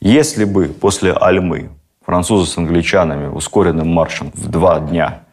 Если 0.00 0.44
бы 0.44 0.66
после 0.66 1.12
Альмы 1.12 1.70
французы 2.04 2.50
с 2.50 2.58
англичанами 2.58 3.28
ускоренным 3.28 3.88
маршем 3.88 4.30
в 4.34 4.48
два 4.48 4.80
дня, 4.80 5.24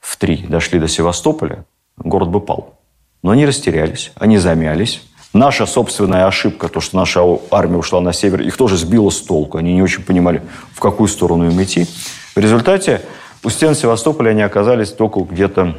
в 0.00 0.16
три 0.16 0.38
дошли 0.38 0.80
до 0.80 0.88
Севастополя, 0.88 1.64
город 1.96 2.30
бы 2.30 2.40
пал. 2.40 2.78
Но 3.22 3.30
они 3.30 3.46
растерялись, 3.46 4.12
они 4.16 4.38
замялись. 4.38 5.02
Наша 5.32 5.64
собственная 5.64 6.26
ошибка, 6.26 6.68
то, 6.68 6.80
что 6.80 6.96
наша 6.96 7.22
армия 7.50 7.78
ушла 7.78 8.00
на 8.00 8.12
север, 8.12 8.42
их 8.42 8.56
тоже 8.56 8.76
сбило 8.76 9.08
с 9.08 9.20
толку. 9.20 9.58
Они 9.58 9.72
не 9.74 9.82
очень 9.82 10.02
понимали, 10.02 10.42
в 10.74 10.80
какую 10.80 11.08
сторону 11.08 11.50
им 11.50 11.62
идти. 11.62 11.86
В 12.34 12.38
результате 12.38 13.00
у 13.42 13.48
стен 13.48 13.74
Севастополя 13.74 14.30
они 14.30 14.42
оказались 14.42 14.92
только 14.92 15.20
где-то 15.20 15.78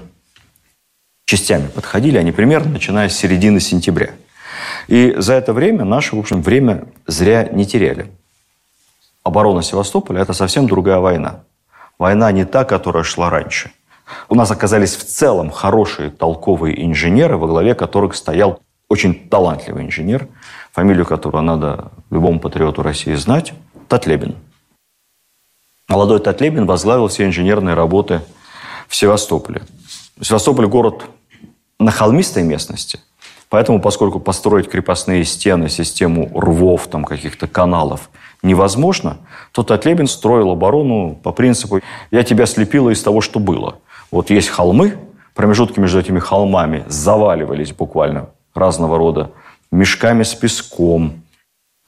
частями 1.25 1.67
подходили, 1.67 2.17
они 2.17 2.31
примерно 2.31 2.71
начиная 2.71 3.09
с 3.09 3.17
середины 3.17 3.59
сентября. 3.59 4.11
И 4.87 5.15
за 5.17 5.33
это 5.33 5.53
время 5.53 5.85
наше, 5.85 6.15
в 6.15 6.19
общем, 6.19 6.41
время 6.41 6.85
зря 7.07 7.47
не 7.51 7.65
теряли. 7.65 8.11
Оборона 9.23 9.63
Севастополя– 9.63 10.21
это 10.23 10.33
совсем 10.33 10.67
другая 10.67 10.99
война. 10.99 11.43
Война 11.97 12.31
не 12.31 12.45
та, 12.45 12.65
которая 12.65 13.03
шла 13.03 13.29
раньше. 13.29 13.71
У 14.29 14.35
нас 14.35 14.51
оказались 14.51 14.95
в 14.95 15.05
целом 15.05 15.49
хорошие, 15.49 16.09
толковые 16.09 16.85
инженеры, 16.85 17.37
во 17.37 17.47
главе 17.47 17.75
которых 17.75 18.15
стоял 18.15 18.61
очень 18.89 19.27
талантливый 19.29 19.85
инженер, 19.85 20.27
фамилию 20.71 21.05
которого 21.05 21.41
надо 21.41 21.91
любому 22.09 22.39
патриоту 22.39 22.83
России 22.83 23.15
знать– 23.15 23.53
Татлебин. 23.87 24.35
Молодой 25.87 26.19
Татлебин 26.19 26.65
возглавил 26.65 27.07
все 27.07 27.25
инженерные 27.25 27.75
работы 27.75 28.21
в 28.87 28.95
Севастополе. 28.95 29.63
Севастополь– 30.21 30.65
город 30.67 31.05
на 31.79 31.91
холмистой 31.91 32.43
местности, 32.43 32.99
поэтому, 33.49 33.81
поскольку 33.81 34.19
построить 34.19 34.69
крепостные 34.69 35.25
стены, 35.25 35.69
систему 35.69 36.31
рвов, 36.33 36.87
там, 36.87 37.03
каких-то 37.03 37.47
каналов 37.47 38.09
невозможно, 38.41 39.17
то 39.51 39.63
Татлебин 39.63 40.07
строил 40.07 40.51
оборону 40.51 41.15
по 41.21 41.31
принципу 41.31 41.81
«я 42.11 42.23
тебя 42.23 42.45
слепила 42.45 42.89
из 42.91 43.01
того, 43.01 43.21
что 43.21 43.39
было». 43.39 43.79
Вот 44.13 44.29
есть 44.29 44.49
холмы, 44.49 44.99
промежутки 45.33 45.79
между 45.79 45.99
этими 45.99 46.19
холмами 46.19 46.83
заваливались 46.87 47.71
буквально 47.71 48.29
разного 48.53 48.99
рода 48.99 49.31
мешками 49.71 50.21
с 50.21 50.35
песком, 50.35 51.23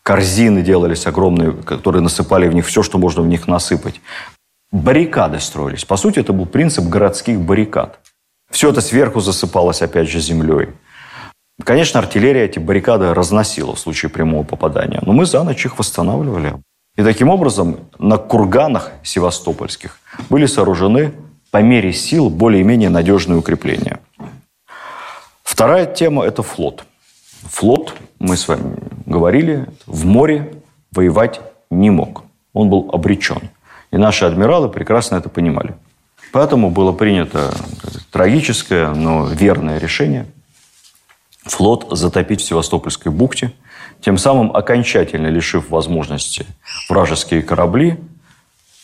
корзины 0.02 0.64
делались 0.64 1.06
огромные, 1.06 1.52
которые 1.52 2.02
насыпали 2.02 2.48
в 2.48 2.56
них 2.56 2.66
все, 2.66 2.82
что 2.82 2.98
можно 2.98 3.22
в 3.22 3.28
них 3.28 3.48
насыпать. 3.48 4.02
Баррикады 4.72 5.40
строились. 5.40 5.86
По 5.86 5.98
сути, 5.98 6.18
это 6.18 6.34
был 6.34 6.48
принцип 6.48 6.86
городских 6.86 7.40
баррикад. 7.40 8.00
Все 8.50 8.72
это 8.72 8.82
сверху 8.82 9.20
засыпалось, 9.20 9.84
опять 9.84 10.10
же, 10.10 10.20
землей. 10.20 10.70
Конечно, 11.64 12.00
артиллерия 12.00 12.46
эти 12.46 12.58
баррикады 12.58 13.14
разносила 13.14 13.76
в 13.76 13.80
случае 13.80 14.10
прямого 14.10 14.44
попадания, 14.44 15.00
но 15.06 15.14
мы 15.14 15.28
за 15.28 15.44
ночь 15.44 15.64
их 15.64 15.78
восстанавливали. 15.78 16.56
И 16.98 17.04
таким 17.04 17.30
образом 17.30 17.82
на 18.00 18.18
курганах 18.18 18.94
севастопольских 19.04 20.00
были 20.32 20.48
сооружены 20.48 21.14
по 21.56 21.62
мере 21.62 21.94
сил 21.94 22.30
более-менее 22.30 22.90
надежные 22.90 23.38
укрепления. 23.38 24.02
Вторая 25.42 25.86
тема– 25.86 26.26
это 26.26 26.44
флот. 26.44 26.84
Флот 27.44 27.94
мы 28.20 28.36
с 28.36 28.50
вами 28.50 28.76
говорили, 29.06 29.66
в 29.86 30.06
море 30.06 30.54
воевать 30.92 31.40
не 31.70 31.92
мог. 31.92 32.24
Он 32.52 32.70
был 32.70 32.90
обречен. 32.92 33.40
И 33.92 33.96
наши 33.96 34.26
адмиралы 34.26 34.68
прекрасно 34.68 35.16
это 35.16 35.30
понимали. 35.30 35.76
Поэтому 36.34 36.72
было 36.72 36.92
принято 36.92 37.54
трагическое, 38.12 38.90
но 38.90 39.26
верное 39.26 39.78
решение 39.78 40.26
флот 41.46 41.88
затопить 41.92 42.42
в 42.42 42.46
Севастопольской 42.46 43.14
бухте. 43.14 43.54
тем 44.02 44.18
самым 44.18 44.54
окончательно 44.54 45.28
лишив 45.28 45.70
возможности 45.70 46.46
вражеские 46.90 47.42
корабли 47.42 47.98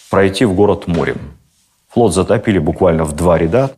пройти 0.09 0.45
в 0.45 0.53
город 0.53 0.87
морем. 0.87 1.19
Флот 1.91 2.13
затопили 2.13 2.57
буквально 2.57 3.03
в 3.03 3.13
два 3.13 3.37
ряда. 3.37 3.75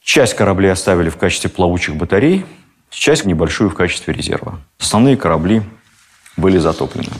Часть 0.00 0.34
кораблей 0.34 0.70
оставили 0.70 1.10
в 1.10 1.16
качестве 1.16 1.50
плавучих 1.50 1.96
батарей, 1.96 2.46
часть 2.88 3.24
небольшую 3.24 3.70
в 3.70 3.74
качестве 3.74 4.14
резерва. 4.14 4.60
Основные 4.78 5.16
корабли 5.16 5.62
были 6.36 6.58
затоплены. 6.58 7.10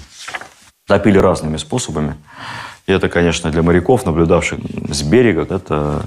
Топили 0.86 1.18
разными 1.18 1.56
способами. 1.56 2.14
И 2.86 2.92
это, 2.92 3.08
конечно, 3.08 3.50
для 3.50 3.62
моряков, 3.62 4.06
наблюдавших 4.06 4.60
с 4.90 5.02
берега, 5.02 5.42
это 5.42 6.02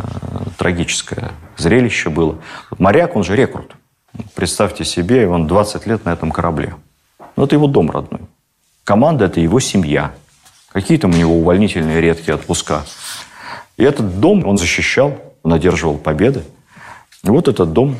трагическое 0.58 1.32
зрелище 1.58 2.10
было. 2.10 2.42
Моряк, 2.80 3.16
он 3.16 3.24
же 3.24 3.36
рекрут. 3.36 3.76
Представьте 4.34 4.86
себе, 4.86 5.28
он 5.28 5.46
20 5.46 5.86
лет 5.88 6.06
на 6.06 6.14
этом 6.14 6.32
корабле. 6.32 6.76
Ну, 7.36 7.44
это 7.44 7.56
его 7.56 7.68
дом 7.68 7.92
родной. 7.92 8.22
Команда– 8.84 9.26
это 9.28 9.40
его 9.40 9.60
семья. 9.60 10.14
Какие 10.72 10.98
там 10.98 11.12
у 11.12 11.16
него 11.16 11.36
увольнительные 11.36 12.02
редкие 12.02 12.36
отпуска. 12.36 12.84
И 13.78 13.84
этот 13.84 14.20
дом 14.20 14.46
он 14.46 14.58
защищал, 14.58 15.18
он 15.44 15.54
одерживал 15.54 15.98
победы. 15.98 16.44
И 17.24 17.30
вот 17.30 17.48
этот 17.48 17.74
дом 17.74 17.98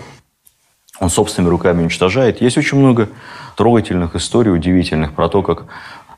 он 1.00 1.10
собственными 1.10 1.50
руками 1.50 1.82
уничтожает. 1.82 2.42
Есть 2.42 2.58
очень 2.58 2.78
много 2.78 3.10
трогательных 3.58 4.16
историй, 4.16 4.54
удивительных, 4.54 5.14
про 5.14 5.30
то, 5.30 5.42
как 5.42 5.66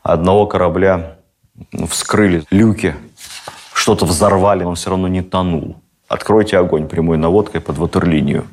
одного 0.01 0.45
корабля 0.45 1.17
вскрыли 1.89 2.43
люки, 2.49 2.95
что-то 3.73 4.05
взорвали, 4.05 4.63
он 4.63 4.75
все 4.75 4.89
равно 4.89 5.07
не 5.07 5.21
тонул. 5.21 5.77
Откройте 6.07 6.57
огонь 6.57 6.87
прямой 6.87 7.17
наводкой 7.17 7.61
под 7.61 7.77
ватерлинию. 7.77 8.45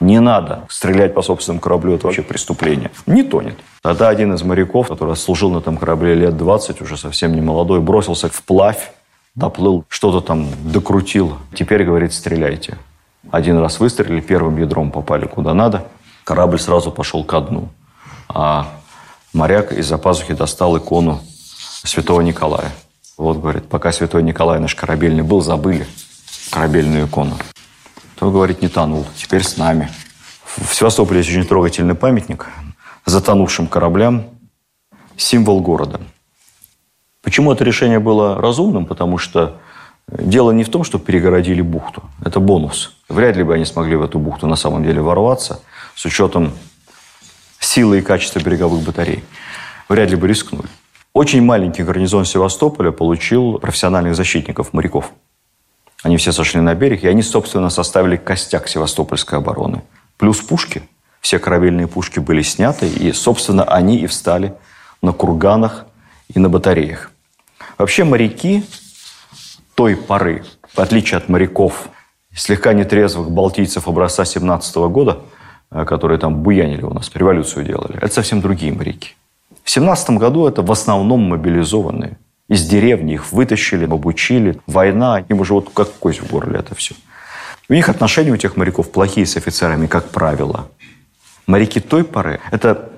Не 0.00 0.20
надо 0.20 0.66
стрелять 0.68 1.14
по 1.14 1.22
собственному 1.22 1.60
кораблю, 1.60 1.94
это 1.94 2.06
вообще 2.06 2.22
преступление. 2.22 2.90
Не 3.06 3.22
тонет. 3.22 3.58
Тогда 3.80 4.08
один 4.08 4.34
из 4.34 4.42
моряков, 4.42 4.88
который 4.88 5.16
служил 5.16 5.50
на 5.50 5.58
этом 5.58 5.78
корабле 5.78 6.14
лет 6.14 6.36
20, 6.36 6.82
уже 6.82 6.98
совсем 6.98 7.34
не 7.34 7.40
молодой, 7.40 7.80
бросился 7.80 8.28
вплавь, 8.28 8.92
доплыл, 9.36 9.84
что-то 9.88 10.20
там 10.20 10.48
докрутил. 10.64 11.38
Теперь, 11.54 11.84
говорит, 11.84 12.12
стреляйте. 12.12 12.78
Один 13.30 13.58
раз 13.58 13.78
выстрелили, 13.78 14.20
первым 14.20 14.58
ядром 14.58 14.90
попали 14.90 15.26
куда 15.26 15.54
надо. 15.54 15.86
Корабль 16.24 16.58
сразу 16.58 16.90
пошел 16.90 17.22
ко 17.22 17.40
дну. 17.40 17.68
А 18.28 18.68
моряк 19.32 19.72
из-за 19.72 19.98
пазухи 19.98 20.34
достал 20.34 20.76
икону 20.78 21.20
святого 21.84 22.20
Николая. 22.22 22.72
Вот, 23.16 23.38
говорит, 23.38 23.68
пока 23.68 23.92
святой 23.92 24.22
Николай 24.22 24.58
наш 24.58 24.74
корабельный 24.74 25.22
был, 25.22 25.40
забыли 25.40 25.86
корабельную 26.50 27.06
икону. 27.06 27.36
То, 28.16 28.30
говорит, 28.30 28.62
не 28.62 28.68
тонул. 28.68 29.06
Теперь 29.16 29.44
с 29.44 29.56
нами. 29.56 29.90
В 30.44 30.74
Севастополе 30.74 31.18
есть 31.18 31.30
очень 31.30 31.44
трогательный 31.44 31.94
памятник 31.94 32.46
затонувшим 33.04 33.66
кораблям. 33.66 34.26
Символ 35.16 35.60
города. 35.60 36.00
Почему 37.26 37.50
это 37.50 37.64
решение 37.64 37.98
было 37.98 38.40
разумным? 38.40 38.86
Потому 38.86 39.18
что 39.18 39.56
дело 40.08 40.52
не 40.52 40.62
в 40.62 40.68
том, 40.68 40.84
что 40.84 41.00
перегородили 41.00 41.60
бухту. 41.60 42.04
Это 42.24 42.38
бонус. 42.38 42.94
Вряд 43.08 43.34
ли 43.34 43.42
бы 43.42 43.52
они 43.52 43.64
смогли 43.64 43.96
в 43.96 44.02
эту 44.04 44.20
бухту 44.20 44.46
на 44.46 44.54
самом 44.54 44.84
деле 44.84 45.02
ворваться 45.02 45.60
с 45.96 46.04
учетом 46.04 46.52
силы 47.58 47.98
и 47.98 48.00
качества 48.00 48.38
береговых 48.38 48.84
батарей. 48.84 49.24
Вряд 49.88 50.08
ли 50.10 50.14
бы 50.14 50.28
рискнули. 50.28 50.68
Очень 51.14 51.42
маленький 51.42 51.82
гарнизон 51.82 52.24
Севастополя 52.26 52.92
получил 52.92 53.58
профессиональных 53.58 54.14
защитников, 54.14 54.72
моряков. 54.72 55.10
Они 56.04 56.18
все 56.18 56.30
сошли 56.30 56.60
на 56.60 56.76
берег, 56.76 57.02
и 57.02 57.08
они, 57.08 57.22
собственно, 57.22 57.70
составили 57.70 58.14
костяк 58.14 58.68
севастопольской 58.68 59.40
обороны. 59.40 59.82
Плюс 60.16 60.40
пушки. 60.40 60.84
Все 61.20 61.40
корабельные 61.40 61.88
пушки 61.88 62.20
были 62.20 62.42
сняты, 62.42 62.88
и, 62.88 63.10
собственно, 63.10 63.64
они 63.64 63.96
и 63.96 64.06
встали 64.06 64.54
на 65.02 65.12
курганах 65.12 65.86
и 66.32 66.38
на 66.38 66.48
батареях. 66.48 67.10
Вообще 67.78 68.04
моряки 68.04 68.64
той 69.74 69.96
поры, 69.96 70.44
в 70.74 70.78
отличие 70.78 71.18
от 71.18 71.28
моряков 71.28 71.88
слегка 72.34 72.72
нетрезвых 72.72 73.30
балтийцев 73.30 73.88
образца 73.88 74.24
17 74.24 74.76
года, 74.88 75.20
э, 75.70 75.84
которые 75.84 76.18
там 76.18 76.42
буянили 76.42 76.82
у 76.82 76.92
нас, 76.92 77.10
революцию 77.14 77.66
делали, 77.66 77.96
это 77.96 78.12
совсем 78.14 78.40
другие 78.40 78.72
моряки. 78.72 79.14
В 79.62 79.70
17 79.70 80.10
году 80.10 80.46
это 80.46 80.62
в 80.62 80.72
основном 80.72 81.20
мобилизованные. 81.28 82.18
Из 82.48 82.66
деревни 82.66 83.14
их 83.14 83.32
вытащили, 83.32 83.84
обучили. 83.84 84.60
Война, 84.66 85.24
им 85.28 85.40
уже 85.40 85.52
вот 85.54 85.70
как 85.74 85.92
кость 85.94 86.20
в 86.20 86.30
горле 86.30 86.60
это 86.60 86.74
все. 86.74 86.94
У 87.68 87.74
них 87.74 87.88
отношения 87.88 88.30
у 88.30 88.36
тех 88.36 88.56
моряков 88.56 88.92
плохие 88.92 89.26
с 89.26 89.36
офицерами, 89.36 89.86
как 89.86 90.10
правило. 90.10 90.68
Моряки 91.46 91.80
той 91.80 92.04
поры– 92.04 92.40
это 92.52 92.90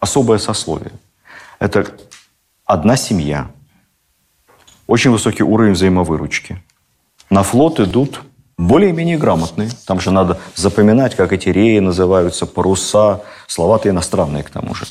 особое 0.00 0.38
сословие. 0.38 0.92
Это 1.60 1.86
одна 2.64 2.96
семья, 2.96 3.50
очень 4.90 5.12
высокий 5.12 5.44
уровень 5.44 5.74
взаимовыручки. 5.74 6.60
На 7.30 7.44
флот 7.44 7.78
идут 7.78 8.22
более-менее 8.58 9.18
грамотные. 9.18 9.70
Там 9.86 10.00
же 10.00 10.10
надо 10.10 10.40
запоминать, 10.56 11.14
как 11.14 11.32
эти 11.32 11.48
реи 11.48 11.78
называются, 11.78 12.44
паруса, 12.44 13.20
слова-то 13.46 13.88
иностранные 13.88 14.42
к 14.42 14.50
тому 14.50 14.74
же. 14.74 14.86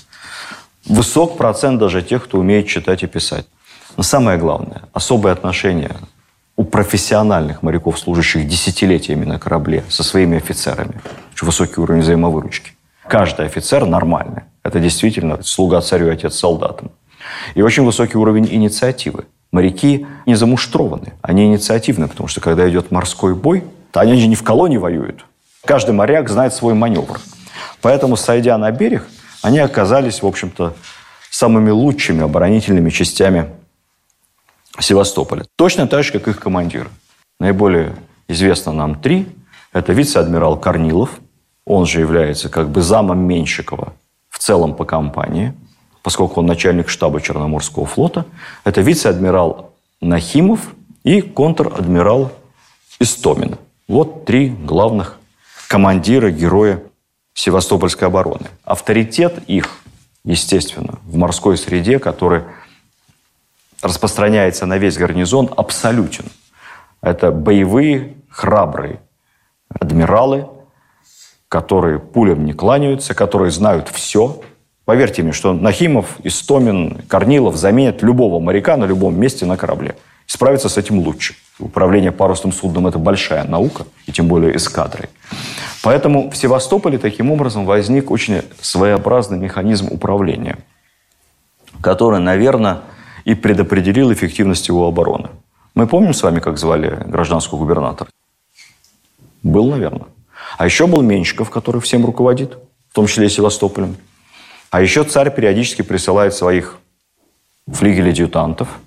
Высок 0.86 1.38
процент 1.38 1.80
даже 1.80 2.02
тех, 2.02 2.24
кто 2.24 2.40
умеет 2.40 2.68
читать 2.68 3.04
и 3.04 3.08
писать. 3.08 3.46
Но 3.98 4.04
самое 4.04 4.38
главное, 4.38 4.84
особое 4.94 5.34
отношение 5.34 5.92
у 6.56 6.64
профессиональных 6.64 7.62
моряков, 7.62 8.00
служащих 8.00 8.48
десятилетиями 8.48 9.26
на 9.26 9.38
корабле, 9.38 9.84
со 9.90 10.04
своими 10.04 10.38
офицерами. 10.38 11.02
Очень 11.34 11.48
высокий 11.48 11.82
уровень 11.82 12.04
взаимовыручки. 12.04 12.72
Каждый 13.06 13.48
офицер 13.48 13.86
нормальный. 13.86 14.44
Это 14.64 14.80
действительно 14.80 15.44
слуга 15.44 15.82
царю, 15.82 16.10
отец 16.10 16.36
солдатам. 16.36 16.92
И 17.54 17.62
очень 17.62 17.84
высокий 17.84 18.18
уровень 18.18 18.48
инициативы. 18.50 19.26
Моряки 19.52 20.06
не 20.26 20.36
замуштрованы, 20.36 21.14
они 21.22 21.46
инициативны, 21.46 22.08
потому 22.08 22.28
что 22.28 22.40
когда 22.40 22.70
идет 22.70 22.92
морской 22.92 23.34
бой, 23.34 23.64
то 23.92 24.00
они 24.00 24.20
же 24.20 24.28
не 24.28 24.36
в 24.36 24.44
колонии 24.44 24.78
воюют. 24.78 25.26
Каждый 25.66 25.92
моряк 25.92 26.30
знает 26.30 26.54
свой 26.54 26.74
маневр. 26.74 27.20
Поэтому, 27.82 28.16
сойдя 28.16 28.58
на 28.58 28.72
берег, 28.72 29.08
они 29.42 29.60
оказались, 29.60 30.22
в 30.22 30.28
общем-то, 30.28 30.76
самыми 31.32 31.72
лучшими 31.72 32.24
оборонительными 32.24 32.90
частями 32.90 33.50
Севастополя. 34.80 35.46
Точно 35.56 35.88
так 35.88 36.04
же, 36.04 36.14
как 36.14 36.28
их 36.28 36.40
командиры. 36.40 36.90
Наиболее 37.40 37.96
известно 38.28 38.72
нам 38.72 38.96
три. 38.96 39.28
Это 39.74 39.94
вице-адмирал 39.94 40.58
Корнилов, 40.58 41.20
он 41.66 41.86
же 41.86 42.00
является 42.00 42.50
как 42.50 42.70
бы 42.70 42.82
замом 42.82 43.20
Меньшикова 43.20 43.94
в 44.30 44.40
целом 44.40 44.74
по 44.74 44.86
компании, 44.86 45.54
поскольку 46.02 46.40
он 46.40 46.46
начальник 46.46 46.90
штаба 46.90 47.22
Черноморского 47.22 47.86
флота. 47.86 48.26
Это 48.64 48.82
вице-адмирал 48.82 49.74
Нахимов 50.02 50.74
и 51.04 51.22
контр-адмирал 51.22 52.32
Истомин. 53.00 53.58
Вот 53.88 54.26
три 54.26 54.50
главных 54.50 55.18
командира, 55.68 56.32
героя 56.32 56.84
Севастопольской 57.34 58.08
обороны. 58.08 58.48
Авторитет 58.64 59.40
их, 59.48 59.70
естественно, 60.24 61.00
в 61.04 61.16
морской 61.16 61.58
среде, 61.58 62.00
который 62.00 62.44
распространяется 63.82 64.66
на 64.66 64.78
весь 64.78 64.98
гарнизон, 64.98 65.50
абсолютен. 65.56 66.26
Это 67.02 67.32
боевые, 67.32 68.18
храбрые 68.30 69.00
адмиралы, 69.70 70.48
которые 71.48 72.00
пулям 72.00 72.46
не 72.46 72.54
кланяются, 72.54 73.14
которые 73.14 73.52
знают 73.52 73.90
все. 73.90 74.42
Поверьте 74.90 75.22
мне, 75.22 75.34
что 75.34 75.54
Нахимов, 75.54 76.18
Истомин, 76.24 77.04
Корнилов 77.08 77.56
заменят 77.56 78.02
любого 78.02 78.40
моряка 78.40 78.76
на 78.76 78.86
любом 78.86 79.20
месте 79.20 79.46
на 79.46 79.56
корабле. 79.56 79.96
Справиться 80.26 80.68
с 80.68 80.78
этим 80.80 80.98
лучше. 80.98 81.36
Управление 81.60 82.12
парусным 82.12 82.52
судном– 82.52 82.88
это 82.88 82.98
большая 82.98 83.44
наука, 83.44 83.86
и 84.08 84.12
тем 84.12 84.28
более 84.28 84.58
эскадрой. 84.58 85.10
Поэтому 85.84 86.32
в 86.32 86.36
Севастополе 86.36 86.98
таким 86.98 87.30
образом 87.30 87.68
возник 87.68 88.10
очень 88.10 88.42
своеобразный 88.62 89.38
механизм 89.38 89.90
управления, 89.92 90.58
который, 91.82 92.20
наверное, 92.20 92.80
и 93.26 93.36
предопределил 93.36 94.12
эффективность 94.12 94.70
его 94.70 94.88
обороны. 94.88 95.30
Мы 95.76 95.86
помним 95.86 96.16
с 96.16 96.24
вами, 96.24 96.40
как 96.40 96.58
звали 96.58 97.04
гражданского 97.06 97.60
губернатора? 97.60 98.10
Был, 99.44 99.70
наверное. 99.70 100.08
А 100.58 100.66
еще 100.66 100.88
был 100.88 101.04
Менщиков, 101.04 101.52
который 101.52 101.80
всем 101.80 102.08
руководит, 102.08 102.58
в 102.90 102.96
том 102.96 103.06
числе 103.06 103.28
и 103.28 103.30
Севастополем. 103.30 103.96
А 104.72 104.82
еще 104.82 105.04
царь 105.04 105.34
периодически 105.34 105.82
присылает 105.82 106.34
своих 106.34 106.78
флигелей-адъютантов– 107.68 108.68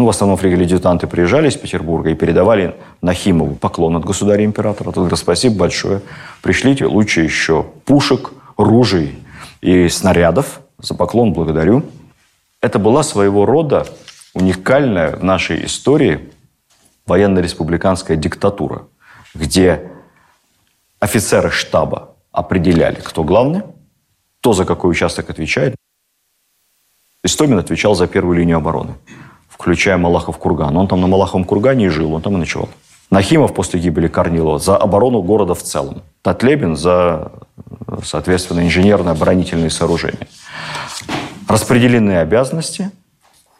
ну, 0.00 0.06
в 0.06 0.08
основном 0.08 0.38
флигели-адъютанты 0.38 1.06
приезжали 1.06 1.50
из 1.50 1.58
Петербурга 1.58 2.08
и 2.08 2.14
передавали 2.14 2.74
Нахимову 3.02 3.54
поклон 3.54 3.96
от 3.96 4.04
государя-императора. 4.06 4.92
Говорит, 4.92 5.18
спасибо 5.18 5.58
большое, 5.58 6.00
пришлите 6.40 6.86
лучше 6.86 7.20
еще 7.20 7.66
пушек, 7.84 8.30
ружей 8.56 9.18
и 9.60 9.90
снарядов. 9.90 10.62
За 10.78 10.94
поклон 10.94 11.34
благодарю. 11.34 11.84
Это 12.62 12.78
была 12.78 13.02
своего 13.02 13.44
рода 13.44 13.86
уникальная 14.32 15.16
в 15.16 15.22
нашей 15.22 15.66
истории 15.66 16.30
военно-республиканская 17.04 18.16
диктатура, 18.16 18.84
где 19.34 19.82
офицеры 20.98 21.50
штаба 21.50 22.14
определяли, 22.32 22.96
кто 23.04 23.22
главный, 23.22 23.64
кто 24.40 24.54
за 24.54 24.64
какой 24.64 24.90
участок 24.90 25.28
отвечает. 25.30 25.76
Истомин 27.22 27.58
отвечал 27.58 27.94
за 27.94 28.06
первую 28.06 28.38
линию 28.38 28.56
обороны, 28.56 28.94
включая 29.48 29.98
Малахов 29.98 30.38
курган. 30.38 30.76
Он 30.76 30.88
там 30.88 31.02
на 31.02 31.06
Малаховом 31.06 31.44
кургане 31.44 31.86
и 31.86 31.88
жил, 31.88 32.14
он 32.14 32.22
там 32.22 32.34
и 32.36 32.38
ночевал. 32.38 32.70
Нахимов 33.10 33.52
после 33.52 33.80
гибели 33.80 34.08
Корнилова 34.08 34.58
за 34.58 34.76
оборону 34.76 35.20
города 35.20 35.54
в 35.54 35.62
целом. 35.62 36.02
Татлебин 36.22 36.76
за, 36.76 37.32
соответственно, 38.02 38.60
инженерно 38.60 39.10
оборонительные 39.10 39.68
сооружения. 39.68 40.28
Распределенные 41.46 42.20
обязанности 42.20 42.90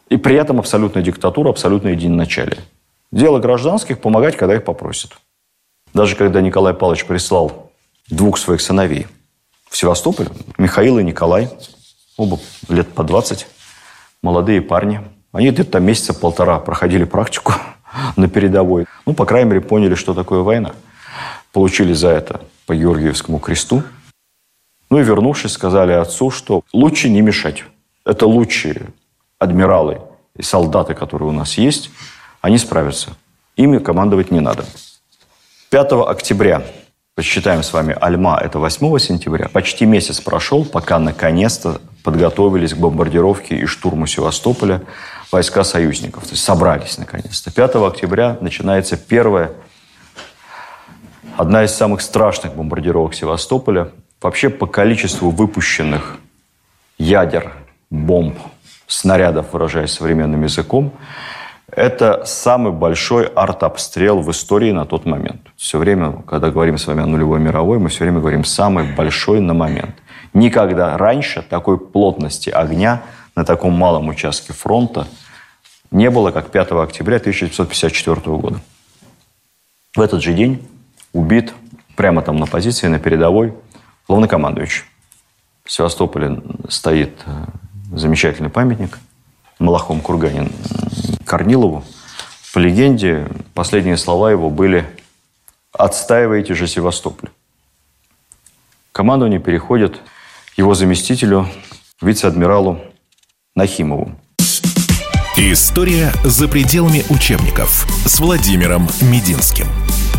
и 0.09 0.17
при 0.17 0.35
этом 0.35 0.57
абсолютная 0.57 1.03
диктатура, 1.03 1.49
абсолютное 1.49 1.91
единоначалие. 1.91 2.59
Дело 3.11 3.39
гражданских– 3.39 3.99
помогать, 4.01 4.35
когда 4.35 4.55
их 4.55 4.63
попросят. 4.63 5.11
Даже 5.93 6.15
когда 6.15 6.41
Николай 6.41 6.73
Павлович 6.73 7.05
прислал 7.05 7.71
двух 8.09 8.37
своих 8.37 8.61
сыновей 8.61 9.05
в 9.71 9.77
Севастополь, 9.77 10.27
Михаил 10.57 10.99
и 10.99 11.03
Николай, 11.03 11.49
оба 12.17 12.39
лет 12.67 12.89
по 12.93 13.05
20, 13.05 13.47
молодые 14.21 14.61
парни, 14.61 15.01
они 15.31 15.49
где-то 15.49 15.79
месяца 15.79 16.13
полтора 16.13 16.59
проходили 16.59 17.05
практику 17.05 17.53
на 18.17 18.27
передовой. 18.27 18.85
Ну, 19.05 19.13
по 19.13 19.25
крайней 19.25 19.49
мере, 19.49 19.61
поняли, 19.61 19.95
что 19.95 20.13
такое 20.13 20.41
война. 20.41 20.73
Получили 21.53 21.93
за 21.93 22.09
это 22.09 22.41
по 22.65 22.75
Георгиевскому 22.75 23.39
кресту. 23.39 23.81
Ну 24.89 24.99
и 24.99 25.03
вернувшись, 25.03 25.53
сказали 25.53 25.93
отцу, 25.93 26.31
что 26.31 26.63
лучше 26.73 27.09
не 27.09 27.21
мешать. 27.21 27.63
Это 28.05 28.27
лучшие 28.27 28.87
адмиралы 29.39 30.01
и 30.35 30.41
солдаты, 30.41 30.95
которые 30.95 31.29
у 31.29 31.33
нас 31.33 31.57
есть, 31.57 31.91
они 32.41 32.57
справятся. 32.57 33.11
Ими 33.55 33.77
командовать 33.77 34.31
не 34.31 34.41
надо. 34.41 34.65
5 35.69 35.93
октября, 36.09 36.61
посчитаем 37.15 37.63
с 37.63 37.73
вами, 37.73 37.95
Альма– 37.99 38.39
это 38.43 38.59
8 38.59 38.97
сентября, 38.99 39.49
почти 39.49 39.85
месяц 39.85 40.21
прошел, 40.21 40.65
пока 40.65 40.99
наконец-то 40.99 41.81
подготовились 42.03 42.73
к 42.73 42.77
бомбардировке 42.77 43.55
и 43.57 43.65
штурму 43.65 44.07
Севастополя 44.07 44.81
войска 45.31 45.63
союзников. 45.63 46.23
То 46.23 46.31
есть 46.31 46.43
собрались 46.43 46.97
наконец-то. 46.97 47.51
5 47.51 47.75
октября 47.75 48.37
начинается 48.41 48.97
первая, 48.97 49.51
одна 51.37 51.63
из 51.63 51.71
самых 51.71 52.01
страшных 52.01 52.55
бомбардировок 52.55 53.13
Севастополя. 53.13 53.89
Вообще 54.21 54.49
по 54.49 54.67
количеству 54.67 55.31
выпущенных 55.31 56.17
ядер, 56.97 57.53
бомб, 57.89 58.37
снарядов, 58.87 59.53
выражаясь 59.53 59.91
современным 59.91 60.43
языком, 60.43 60.93
это 61.71 62.25
самый 62.25 62.73
большой 62.73 63.25
артобстрел 63.25 64.21
в 64.21 64.29
истории 64.31 64.71
на 64.71 64.85
тот 64.85 65.05
момент. 65.05 65.41
Все 65.55 65.77
время, 65.77 66.21
когда 66.27 66.51
говорим 66.51 66.77
с 66.77 66.87
вами 66.87 67.03
о 67.03 67.05
нулевой 67.05 67.39
мировой, 67.39 67.79
мы 67.79 67.89
все 67.89 68.03
время 68.03 68.19
говорим 68.19 68.43
«самый 68.43 68.93
большой 68.93 69.39
на 69.39 69.53
момент». 69.53 69.95
Никогда 70.33 70.97
раньше 70.97 71.41
такой 71.41 71.77
плотности 71.77 72.49
огня 72.49 73.03
на 73.35 73.45
таком 73.45 73.73
малом 73.73 74.09
участке 74.09 74.53
фронта 74.53 75.07
не 75.91 76.09
было, 76.09 76.31
как 76.31 76.51
5 76.51 76.71
октября 76.71 77.17
1954 77.17 78.37
года. 78.37 78.61
В 79.95 79.99
этот 79.99 80.21
же 80.21 80.33
день 80.33 80.65
убит 81.13 81.53
прямо 81.95 82.21
там 82.21 82.37
на 82.37 82.45
позиции, 82.45 82.87
на 82.87 82.99
передовой, 82.99 83.53
главнокомандующий. 84.07 84.85
В 85.65 85.71
Севастополе 85.71 86.41
стоит 86.69 87.11
э, 87.25 87.45
замечательный 87.93 88.49
памятник 88.49 88.99
Малахом 89.59 90.01
Курганин 90.01 90.49
Корнилову. 91.31 91.85
По 92.53 92.59
легенде, 92.59 93.25
последние 93.53 93.95
слова 93.95 94.31
его 94.31 94.49
были 94.49 94.85
«Отстаивайте 95.71 96.55
же 96.55 96.67
Севастополь». 96.67 97.29
Командование 98.91 99.39
переходит 99.39 100.01
его 100.57 100.73
заместителю, 100.73 101.47
вице-адмиралу 102.01 102.81
Нахимову. 103.55 104.11
История 105.37 106.11
за 106.25 106.49
пределами 106.49 107.05
учебников 107.09 107.87
с 108.05 108.19
Владимиром 108.19 108.89
Мединским. 109.01 109.67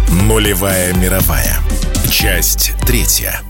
Нулевая 0.09 0.95
мировая. 0.95 1.59
Часть 2.11 2.73
третья. 2.87 3.43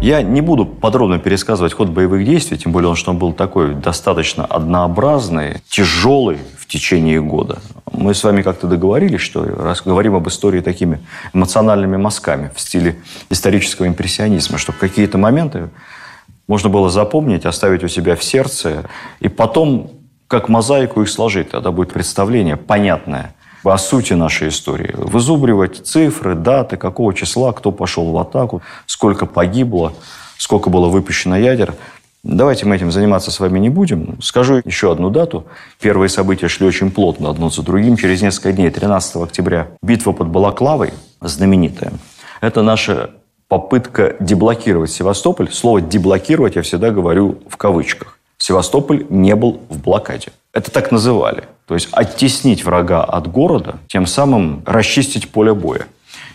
Я 0.00 0.22
не 0.22 0.40
буду 0.42 0.66
подробно 0.66 1.18
пересказывать 1.18 1.72
ход 1.72 1.88
боевых 1.88 2.24
действий, 2.24 2.58
тем 2.58 2.72
более, 2.72 2.94
что 2.94 3.10
он 3.10 3.18
был 3.18 3.32
такой 3.32 3.74
достаточно 3.74 4.44
однообразный, 4.44 5.62
тяжелый 5.68 6.38
в 6.58 6.66
течение 6.66 7.22
года. 7.22 7.60
Мы 7.90 8.14
с 8.14 8.22
вами 8.22 8.42
как-то 8.42 8.66
договорились, 8.66 9.20
что 9.20 9.44
раз 9.44 9.82
говорим 9.82 10.14
об 10.14 10.28
истории 10.28 10.60
такими 10.60 11.00
эмоциональными 11.32 11.96
мазками 11.96 12.50
в 12.54 12.60
стиле 12.60 12.96
исторического 13.30 13.86
импрессионизма, 13.86 14.58
чтобы 14.58 14.78
какие-то 14.78 15.16
моменты 15.16 15.70
можно 16.48 16.68
было 16.68 16.90
запомнить, 16.90 17.46
оставить 17.46 17.82
у 17.82 17.88
себя 17.88 18.16
в 18.16 18.22
сердце, 18.22 18.84
и 19.20 19.28
потом, 19.28 19.90
как 20.28 20.50
мозаику, 20.50 21.00
их 21.00 21.08
сложить. 21.08 21.50
Тогда 21.50 21.70
будет 21.70 21.92
представление 21.92 22.56
понятное– 22.56 23.34
о 23.64 23.78
сути 23.78 24.12
нашей 24.12 24.48
истории. 24.48 24.94
Вызубривать 24.94 25.86
цифры, 25.86 26.34
даты, 26.34 26.76
какого 26.76 27.14
числа, 27.14 27.52
кто 27.52 27.72
пошел 27.72 28.10
в 28.12 28.18
атаку, 28.18 28.62
сколько 28.86 29.26
погибло, 29.26 29.92
сколько 30.38 30.70
было 30.70 30.88
выпущено 30.88 31.36
ядер. 31.36 31.74
Давайте 32.22 32.64
мы 32.64 32.76
этим 32.76 32.90
заниматься 32.90 33.30
с 33.30 33.38
вами 33.38 33.58
не 33.58 33.68
будем. 33.68 34.16
Скажу 34.22 34.62
еще 34.64 34.90
одну 34.90 35.10
дату. 35.10 35.44
Первые 35.80 36.08
события 36.08 36.48
шли 36.48 36.66
очень 36.66 36.90
плотно 36.90 37.28
одно 37.28 37.50
за 37.50 37.62
другим. 37.62 37.96
Через 37.96 38.22
несколько 38.22 38.52
дней, 38.52 38.70
13 38.70 39.16
октября, 39.16 39.68
битва 39.82 40.12
под 40.12 40.28
Балаклавой, 40.28 40.94
знаменитая. 41.20 41.92
Это 42.40 42.62
наша 42.62 43.10
попытка 43.48 44.16
деблокировать 44.20 44.90
Севастополь. 44.90 45.52
Слово 45.52 45.80
«деблокировать» 45.80 46.56
я 46.56 46.62
всегда 46.62 46.90
говорю 46.90 47.38
в 47.48 47.56
кавычках. 47.56 48.18
Севастополь 48.38 49.06
не 49.10 49.34
был 49.34 49.60
в 49.68 49.80
блокаде. 49.80 50.32
Это 50.52 50.70
так 50.70 50.92
называли. 50.92 51.44
То 51.66 51.74
есть 51.74 51.88
оттеснить 51.92 52.64
врага 52.64 53.02
от 53.02 53.30
города, 53.30 53.76
тем 53.86 54.06
самым 54.06 54.62
расчистить 54.66 55.30
поле 55.30 55.54
боя. 55.54 55.86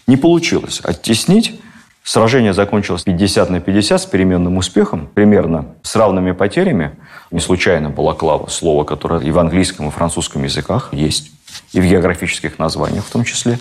Не 0.08 0.18
получилось 0.18 0.82
оттеснить. 0.84 1.60
Сражение 2.04 2.54
закончилось 2.54 3.04
50 3.04 3.50
на 3.52 3.60
50 3.60 4.02
с 4.02 4.06
переменным 4.06 4.58
успехом, 4.58 5.08
примерно 5.14 5.76
с 5.84 5.96
равными 5.96 6.32
потерями. 6.32 6.98
Не 7.30 7.40
случайно 7.40 7.92
балаклава, 7.92 8.48
слово, 8.48 8.84
которое 8.84 9.22
и 9.22 9.30
в 9.30 9.38
английском, 9.38 9.88
и 9.88 9.92
в 9.92 9.94
французском 9.94 10.44
языках 10.44 10.90
есть, 10.94 11.32
и 11.74 11.80
в 11.80 11.86
географических 11.86 12.58
названиях 12.58 13.06
в 13.06 13.12
том 13.12 13.24
числе. 13.24 13.60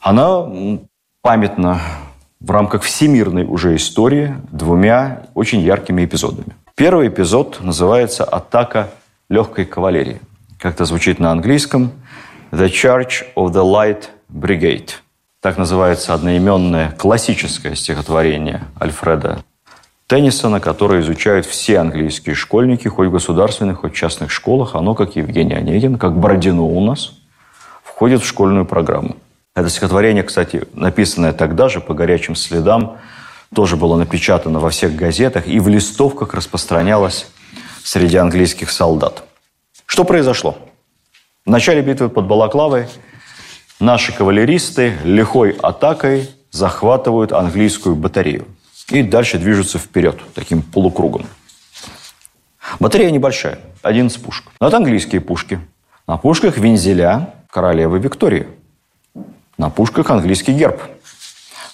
Она 0.00 0.46
памятна 1.20 1.80
в 2.40 2.50
рамках 2.50 2.82
всемирной 2.82 3.44
уже 3.44 3.76
истории 3.76 4.36
двумя 4.50 5.26
очень 5.34 5.60
яркими 5.60 6.04
эпизодами. 6.04 6.56
Первый 6.74 7.08
эпизод 7.08 7.58
называется 7.60 8.24
«Атака 8.24 8.88
легкой 9.32 9.64
кавалерии». 9.64 10.20
Как 10.58 10.74
это 10.74 10.84
звучит 10.84 11.18
на 11.18 11.32
английском 11.32 11.92
«The 12.52 12.68
Charge 12.68 13.24
of 13.34 13.52
the 13.52 13.64
Light 13.64 14.04
Brigade». 14.32 14.90
Так 15.40 15.58
называется 15.58 16.14
одноименное 16.14 16.92
классическое 16.92 17.74
стихотворение 17.74 18.62
Альфреда 18.80 19.42
Теннисона, 20.06 20.60
которое 20.60 21.00
изучают 21.00 21.46
все 21.46 21.78
английские 21.78 22.34
школьники, 22.34 22.86
хоть 22.86 23.08
в 23.08 23.12
государственных, 23.12 23.80
хоть 23.80 23.94
в 23.94 23.96
частных 23.96 24.30
школах. 24.30 24.74
Оно, 24.74 24.94
как 24.94 25.16
Евгений 25.16 25.54
Онегин, 25.54 25.98
как 25.98 26.16
Бородино 26.16 26.62
у 26.62 26.80
нас, 26.84 27.14
входит 27.82 28.22
в 28.22 28.26
школьную 28.26 28.66
программу. 28.66 29.16
Это 29.56 29.70
стихотворение, 29.70 30.22
кстати, 30.22 30.64
написанное 30.74 31.32
тогда 31.32 31.68
же 31.68 31.80
по 31.80 31.94
горячим 31.94 32.36
следам, 32.36 32.98
тоже 33.54 33.76
было 33.76 33.96
напечатано 33.96 34.60
во 34.60 34.70
всех 34.70 34.94
газетах 34.94 35.48
и 35.48 35.58
в 35.58 35.68
листовках 35.68 36.34
распространялось 36.34 37.26
среди 37.84 38.16
английских 38.16 38.70
солдат. 38.70 39.24
Что 39.86 40.04
произошло? 40.04 40.56
В 41.44 41.50
начале 41.50 41.82
битвы 41.82 42.08
под 42.08 42.26
Балаклавой 42.26 42.88
наши 43.80 44.12
кавалеристы 44.12 44.96
лихой 45.04 45.50
атакой 45.50 46.30
захватывают 46.50 47.32
английскую 47.32 47.96
батарею 47.96 48.46
и 48.88 49.02
дальше 49.02 49.38
движутся 49.38 49.78
вперед 49.78 50.18
таким 50.34 50.62
полукругом. 50.62 51.26
Батарея 52.78 53.10
небольшая, 53.10 53.58
11 53.82 54.22
пушек. 54.22 54.46
Но 54.60 54.68
это 54.68 54.76
английские 54.76 55.20
пушки. 55.20 55.60
На 56.06 56.16
пушках 56.16 56.58
вензеля 56.58 57.34
королевы 57.50 57.98
Виктории– 57.98 58.46
на 59.62 59.70
пушках 59.70 60.10
английский 60.10 60.52
герб. 60.52 60.82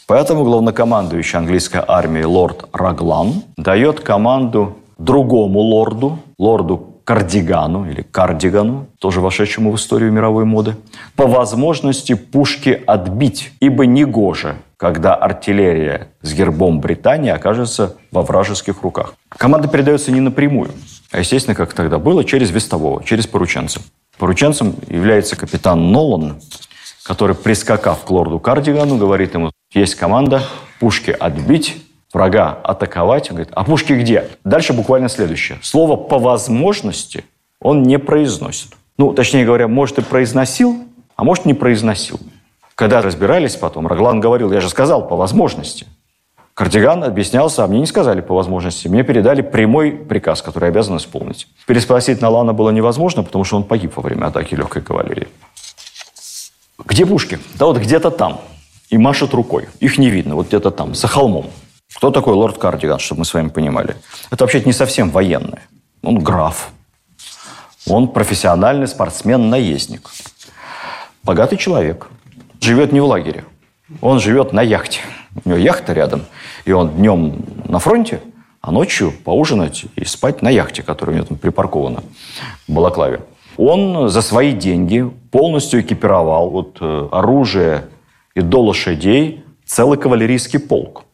Поэтому 0.07 0.45
главнокомандующий 0.45 1.39
английской 1.39 1.83
армии 1.87 2.23
лорд 2.23 2.67
Раглан 2.73 3.43
дает 3.57 4.01
команду 4.01 4.78
другому 4.99 5.61
лорду, 5.61 6.19
лорду 6.39 6.95
Кардигану 7.05 7.89
или 7.89 8.03
Кардигану, 8.03 8.87
тоже 8.99 9.23
вошедшему 9.23 9.73
в 9.73 9.77
историю 9.77 10.13
мировой 10.13 10.45
моды, 10.45 10.77
по 11.17 11.27
возможности 11.27 12.15
пушки 12.15 12.83
отбить, 12.87 13.53
ибо 13.61 13.87
негоже, 13.87 14.57
когда 14.77 15.15
артиллерия 15.15 16.09
с 16.21 16.35
гербом 16.35 16.81
Британии 16.81 17.31
окажется 17.31 17.97
во 18.13 18.21
вражеских 18.23 18.83
руках. 18.83 19.15
Команда 19.31 19.69
передается 19.69 20.13
не 20.13 20.21
напрямую, 20.21 20.73
а, 21.11 21.21
естественно, 21.21 21.55
как 21.55 21.73
тогда 21.73 21.99
было, 21.99 22.25
через 22.25 22.51
вестового, 22.51 23.03
через 23.03 23.27
порученца. 23.27 23.81
Порученцем 24.19 24.75
является 24.89 25.35
капитан 25.35 25.91
Нолан, 25.91 26.37
который, 27.05 27.35
прискакав 27.35 28.05
к 28.05 28.11
лорду 28.11 28.39
Кардигану, 28.39 28.99
говорит 28.99 29.33
ему, 29.33 29.51
есть 29.73 29.95
команда, 29.95 30.43
пушки 30.79 31.11
отбить, 31.11 31.77
врага 32.19 32.59
атаковать. 32.65 33.31
Он 33.31 33.37
говорит, 33.37 33.53
а 33.55 33.63
пушки 33.63 33.93
где? 33.93 34.29
Дальше 34.43 34.73
буквально 34.73 35.09
следующее. 35.09 35.59
Слово 35.63 35.97
«по 35.97 36.19
возможности» 36.19 37.25
он 37.61 37.85
не 37.85 37.99
произносит. 37.99 38.73
Ну, 38.99 39.13
точнее 39.13 39.45
говоря, 39.45 39.69
может 39.69 39.99
и 39.99 40.03
произносил, 40.03 40.83
а 41.15 41.23
может 41.23 41.45
не 41.45 41.55
произносил. 41.55 42.19
Когда 42.75 43.03
разбирались 43.03 43.55
потом, 43.55 43.87
Раглан 43.87 44.19
говорил, 44.19 44.53
я 44.53 44.61
же 44.61 44.69
сказал, 44.69 45.07
по 45.07 45.15
возможности. 45.15 45.87
Кардиган 46.55 47.05
объяснялся, 47.05 47.63
а 47.63 47.69
мне 47.69 47.79
не 47.79 47.87
сказали 47.87 48.21
по 48.21 48.35
возможности. 48.35 48.89
Мне 48.89 49.05
передали 49.05 49.43
прямой 49.43 49.93
приказ, 49.93 50.43
который 50.43 50.71
обязан 50.71 50.97
исполнить. 50.97 51.47
Переспросить 51.69 52.21
Налана 52.21 52.53
было 52.53 52.71
невозможно, 52.71 53.23
потому 53.23 53.45
что 53.45 53.57
он 53.57 53.63
погиб 53.63 53.93
во 53.95 54.03
время 54.03 54.27
атаки 54.27 54.57
легкой 54.57 54.83
кавалерии. 54.83 55.29
Где 56.85 57.07
пушки? 57.07 57.39
Да 57.55 57.67
вот 57.67 57.79
где-то 57.79 58.11
там. 58.11 58.41
И 58.91 58.99
машет 58.99 59.35
рукой. 59.35 59.69
Их 59.79 59.99
не 59.99 60.11
видно. 60.11 60.35
Вот 60.35 60.49
где-то 60.49 60.73
там, 60.73 60.97
за 60.97 61.07
холмом. 61.07 61.47
Кто 61.95 62.11
такой 62.11 62.35
лорд 62.35 62.59
Кардиган, 62.59 62.99
чтобы 62.99 63.21
мы 63.21 63.25
с 63.25 63.35
вами 63.35 63.49
понимали? 63.49 63.97
Это 64.31 64.45
вообще 64.45 64.63
не 64.63 64.73
совсем 64.73 65.11
военный. 65.11 65.61
Он 66.03 66.19
граф. 66.19 66.71
Он 67.87 68.09
профессиональный 68.09 68.87
спортсмен-наездник. 68.87 70.11
Богатый 71.23 71.57
человек. 71.57 72.09
Живет 72.61 72.93
не 72.93 73.01
в 73.01 73.07
лагере. 73.07 73.45
Он 74.03 74.21
живет 74.21 74.53
на 74.53 74.61
яхте. 74.61 75.01
У 75.45 75.49
него 75.49 75.59
яхта 75.59 75.93
рядом, 75.95 76.27
и 76.67 76.73
он 76.73 76.91
днем 76.91 77.45
на 77.65 77.79
фронте, 77.79 78.21
а 78.61 78.71
ночью 78.71 79.13
поужинать 79.25 79.87
и 79.97 80.05
спать 80.05 80.43
на 80.43 80.51
яхте, 80.51 80.83
которая 80.83 81.15
у 81.15 81.17
него 81.19 81.29
там 81.29 81.39
припаркована 81.39 82.03
в 82.67 82.73
Балаклаве. 82.73 83.21
Он 83.57 84.09
за 84.09 84.21
свои 84.21 84.53
деньги 84.53 85.11
полностью 85.31 85.81
экипировал 85.81 86.51
вот, 86.51 86.79
э, 86.81 87.09
оружие 87.11 87.87
и 88.35 88.41
до 88.41 88.63
лошадей 88.63 89.45
целый 89.65 89.99
кавалерийский 89.99 90.59
полк. 90.59 91.05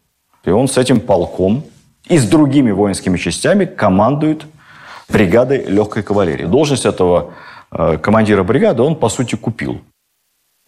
И 0.45 0.51
он 0.51 0.69
с 0.69 0.79
этим 0.79 1.01
полком 1.01 1.65
и 2.09 2.19
с 2.19 2.27
другими 2.27 2.71
воинскими 2.71 3.17
частями 3.17 3.65
командует 3.65 4.45
бригадой 5.09 5.65
легкой 5.65 6.03
кавалерии. 6.03 6.45
Должность 6.45 6.85
этого 6.85 7.33
э, 7.71 7.99
командира 7.99 8.43
бригады 8.43 8.83
он, 8.83 8.97
по 8.97 9.09
сути, 9.09 9.37
купил. 9.37 9.81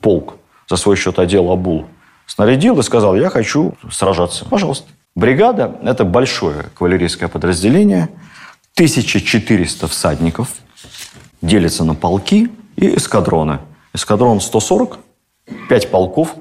Полк 0.00 0.34
за 0.68 0.76
свой 0.76 0.96
счет 0.96 1.18
одел, 1.18 1.50
обул 1.50 1.86
снарядил 2.26 2.78
и 2.78 2.82
сказал, 2.82 3.16
я 3.16 3.30
хочу 3.30 3.74
сражаться. 3.90 4.44
Пожалуйста. 4.44 4.90
Бригада– 5.14 5.78
это 5.82 6.04
большое 6.04 6.64
кавалерийское 6.74 7.28
подразделение, 7.28 8.10
1400 8.74 9.88
всадников, 9.88 10.50
делится 11.40 11.84
на 11.84 11.94
полки 11.94 12.50
и 12.76 12.96
эскадроны. 12.96 13.60
Эскадрон 13.94 14.40
140, 14.40 14.98
5 15.70 15.90
полков 15.90 16.34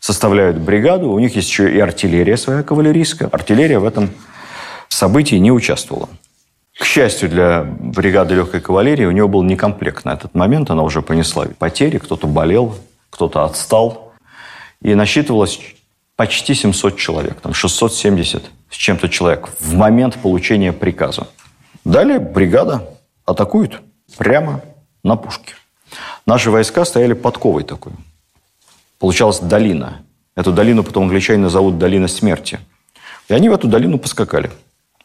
составляют 0.00 0.58
бригаду. 0.58 1.10
У 1.10 1.18
них 1.18 1.36
есть 1.36 1.48
еще 1.48 1.72
и 1.72 1.78
артиллерия 1.78 2.36
своя 2.36 2.62
кавалерийская. 2.62 3.28
Артиллерия 3.28 3.78
в 3.78 3.84
этом 3.84 4.10
событии 4.88 5.36
не 5.36 5.52
участвовала. 5.52 6.08
К 6.78 6.84
счастью 6.84 7.28
для 7.28 7.64
бригады 7.64 8.34
легкой 8.34 8.60
кавалерии, 8.60 9.04
у 9.04 9.10
нее 9.10 9.26
был 9.26 9.42
некомплект 9.42 10.04
на 10.04 10.14
этот 10.14 10.34
момент. 10.34 10.70
Она 10.70 10.82
уже 10.82 11.02
понесла 11.02 11.46
потери, 11.58 11.98
кто-то 11.98 12.26
болел, 12.26 12.76
кто-то 13.10 13.44
отстал– 13.44 14.04
и 14.80 14.94
насчитывалось 14.94 15.60
почти 16.16 16.54
700 16.54 16.96
человек, 16.96 17.40
там 17.40 17.54
670 17.54 18.50
с 18.70 18.74
чем-то 18.74 19.08
человек 19.08 19.48
в 19.60 19.74
момент 19.74 20.16
получения 20.16 20.72
приказа. 20.72 21.28
Далее 21.84 22.18
бригада 22.18 22.88
атакует 23.24 23.80
прямо 24.16 24.60
на 25.02 25.16
пушке. 25.16 25.54
Наши 26.26 26.50
войска 26.50 26.84
стояли 26.84 27.14
подковой 27.14 27.64
такой. 27.64 27.92
Получалась 28.98 29.38
долина. 29.40 30.02
Эту 30.36 30.52
долину 30.52 30.82
потом 30.82 31.04
англичане 31.04 31.38
назовут 31.38 31.78
«долина 31.78 32.08
смерти». 32.08 32.60
И 33.28 33.34
они 33.34 33.48
в 33.48 33.52
эту 33.52 33.68
долину 33.68 33.98
поскакали. 33.98 34.50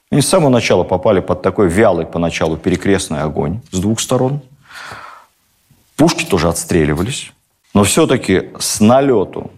Они 0.09 0.21
с 0.21 0.29
самого 0.29 0.49
начала 0.49 0.83
попали 0.83 1.19
под 1.19 1.41
такой 1.41 1.67
вялый 1.67 2.05
поначалу 2.05 2.55
перекрестный 2.55 3.21
огонь 3.21 3.61
с 3.71 3.79
двух 3.79 3.99
сторон. 3.99 4.41
Пушки 5.95 6.23
тоже 6.25 6.49
отстреливались. 6.49 7.31
Но 7.73 7.83
все-таки 7.83 8.51
с 8.59 8.79
налету 8.79 9.51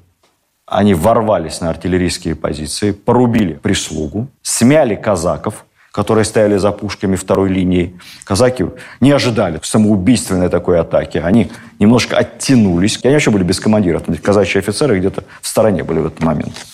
они 0.65 0.93
ворвались 0.93 1.62
на 1.62 1.69
артиллерийские 1.69 2.36
позиции, 2.36 2.91
порубили 2.91 3.54
прислугу, 3.54 4.28
смяли 4.41 4.95
казаков, 4.95 5.64
которые 5.95 6.25
стояли 6.25 6.58
за 6.58 6.73
пушками 6.73 7.15
второй 7.15 7.47
линии. 7.47 7.97
Казаки 8.25 8.65
не 8.99 9.12
ожидали 9.12 9.62
самоубийственной 9.63 10.49
такой 10.49 10.77
атаки. 10.77 11.19
Они 11.19 11.49
немножко 11.79 12.17
оттянулись. 12.17 12.99
Они 13.05 13.13
вообще 13.13 13.31
были 13.31 13.43
без 13.43 13.62
командира. 13.62 14.01
Казачьи 14.01 14.60
офицеры 14.60 14.99
где-то 14.99 15.23
в 15.41 15.47
стороне 15.47 15.86
были 15.86 15.99
в 15.99 16.08
этот 16.08 16.19
момент. 16.19 16.65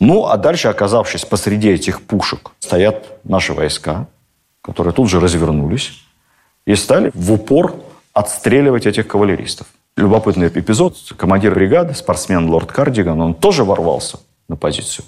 Ну, 0.00 0.26
а 0.26 0.36
дальше, 0.36 0.68
оказавшись 0.68 1.24
посреди 1.24 1.70
этих 1.70 2.02
пушек, 2.02 2.50
стоят 2.58 3.06
наши 3.24 3.54
войска, 3.54 4.06
которые 4.60 4.92
тут 4.92 5.08
же 5.08 5.18
развернулись 5.18 6.02
и 6.66 6.74
стали 6.74 7.10
в 7.14 7.32
упор 7.32 7.74
отстреливать 8.12 8.84
этих 8.84 9.08
кавалеристов 9.08 9.66
любопытный 9.96 10.48
эпизод. 10.48 10.98
Командир 11.16 11.54
бригады, 11.54 11.94
спортсмен 11.94 12.50
Лорд 12.50 12.70
Кардиган, 12.70 13.18
он 13.18 13.32
тоже 13.32 13.64
ворвался 13.64 14.18
на 14.48 14.56
позицию. 14.56 15.06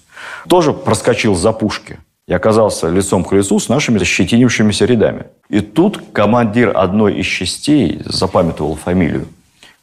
Тоже 0.49 0.73
проскочил 0.73 1.35
за 1.35 1.53
пушки 1.53 1.99
и 2.27 2.33
оказался 2.33 2.89
лицом 2.89 3.25
к 3.25 3.33
лицу 3.33 3.59
с 3.59 3.69
нашими 3.69 3.99
защетинившимися 3.99 4.87
рядами. 4.87 5.27
И 5.49 5.61
тут 5.61 6.01
командир 6.13 6.73
одной 6.75 7.21
из 7.21 7.27
частей 7.27 8.01
запамятовал 8.05 8.77
фамилию. 8.77 9.27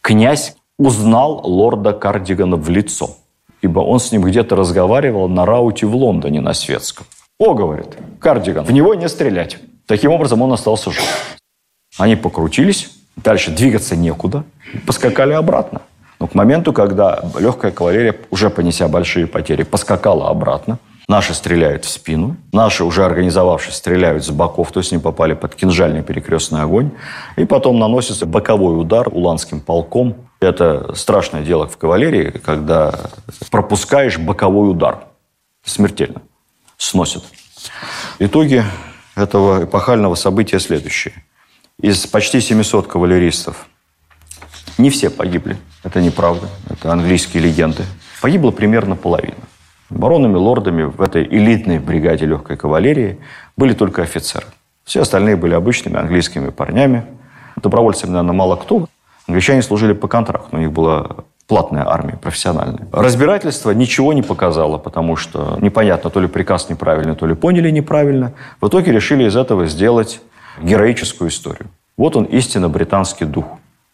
Князь 0.01 0.55
узнал 0.77 1.41
лорда 1.45 1.93
Кардигана 1.93 2.57
в 2.57 2.69
лицо, 2.69 3.11
ибо 3.61 3.79
он 3.79 3.99
с 3.99 4.11
ним 4.11 4.23
где-то 4.23 4.55
разговаривал 4.55 5.29
на 5.29 5.45
рауте 5.45 5.85
в 5.85 5.95
Лондоне 5.95 6.41
на 6.41 6.53
светском. 6.53 7.05
«О,— 7.39 7.53
говорит,— 7.55 7.97
Кардиган, 8.19 8.65
в 8.65 8.71
него 8.71 8.95
не 8.95 9.09
стрелять». 9.09 9.57
Таким 9.85 10.11
образом, 10.11 10.41
он 10.41 10.53
остался 10.53 10.91
жив. 10.91 11.03
Они 11.97 12.15
покрутились, 12.15 12.89
Дальше 13.17 13.51
двигаться 13.51 13.95
некуда. 13.95 14.43
Поскакали 14.85 15.33
обратно. 15.33 15.81
Но 16.19 16.27
к 16.27 16.35
моменту, 16.35 16.71
когда 16.73 17.23
легкая 17.39 17.71
кавалерия, 17.71 18.15
уже 18.29 18.49
понеся 18.49 18.87
большие 18.87 19.27
потери, 19.27 19.63
поскакала 19.63 20.29
обратно, 20.29 20.77
Наши 21.11 21.33
стреляют 21.33 21.83
в 21.83 21.89
спину, 21.89 22.37
наши, 22.53 22.85
уже 22.85 23.03
организовавшись, 23.03 23.73
стреляют 23.73 24.23
с 24.23 24.29
боков, 24.29 24.71
то 24.71 24.79
есть 24.79 24.93
они 24.93 25.01
попали 25.01 25.33
под 25.33 25.55
кинжальный 25.55 26.03
перекрестный 26.03 26.61
огонь. 26.61 26.91
И 27.35 27.43
потом 27.43 27.79
наносится 27.79 28.25
боковой 28.25 28.79
удар 28.79 29.09
уланским 29.09 29.59
полком. 29.59 30.15
Это 30.39 30.95
страшное 30.95 31.41
дело 31.41 31.67
в 31.67 31.75
кавалерии, 31.75 32.29
когда 32.45 32.97
пропускаешь 33.49 34.19
боковой 34.19 34.71
удар. 34.71 34.99
Смертельно. 35.65 36.21
Сносит. 36.77 37.25
Итоги 38.19 38.63
этого 39.15 39.65
эпохального 39.65 40.15
события 40.15 40.61
следующие. 40.61 41.25
Из 41.81 42.07
почти 42.07 42.39
700 42.39 42.87
кавалеристов 42.87 43.67
не 44.77 44.89
все 44.89 45.09
погибли. 45.09 45.57
Это 45.83 45.99
неправда. 45.99 46.47
Это 46.69 46.89
английские 46.89 47.43
легенды. 47.43 47.83
Погибло 48.21 48.51
примерно 48.51 48.95
половина. 48.95 49.35
Баронами, 49.91 50.35
лордами 50.35 50.83
в 50.83 51.01
этой 51.01 51.23
элитной 51.23 51.79
бригаде 51.79 52.25
легкой 52.25 52.57
кавалерии 52.57 53.19
были 53.57 53.73
только 53.73 54.01
офицеры. 54.03 54.45
Все 54.85 55.01
остальные 55.01 55.35
были 55.35 55.53
обычными 55.53 55.97
английскими 55.97 56.49
парнями. 56.49 57.05
Добровольцами, 57.57 58.11
наверное, 58.11 58.33
мало 58.33 58.55
кто. 58.55 58.87
Англичане 59.27 59.61
служили 59.61 59.93
по 59.93 60.07
контракту. 60.07 60.55
У 60.55 60.59
них 60.59 60.71
была 60.71 61.17
платная 61.47 61.85
армия, 61.85 62.15
профессиональная. 62.15 62.87
Разбирательство 62.93 63.71
ничего 63.71 64.13
не 64.13 64.21
показало, 64.21 64.77
потому 64.77 65.17
что 65.17 65.57
непонятно, 65.61 66.09
то 66.09 66.21
ли 66.21 66.27
приказ 66.27 66.69
неправильный, 66.69 67.15
то 67.15 67.25
ли 67.25 67.35
поняли 67.35 67.69
неправильно. 67.69 68.33
В 68.61 68.67
итоге 68.69 68.93
решили 68.93 69.25
из 69.25 69.35
этого 69.35 69.65
сделать 69.65 70.21
героическую 70.61 71.29
историю. 71.29 71.69
Вот 71.97 72.15
он 72.15 72.23
истинно 72.23 72.69
британский 72.69 73.25
дух. 73.25 73.45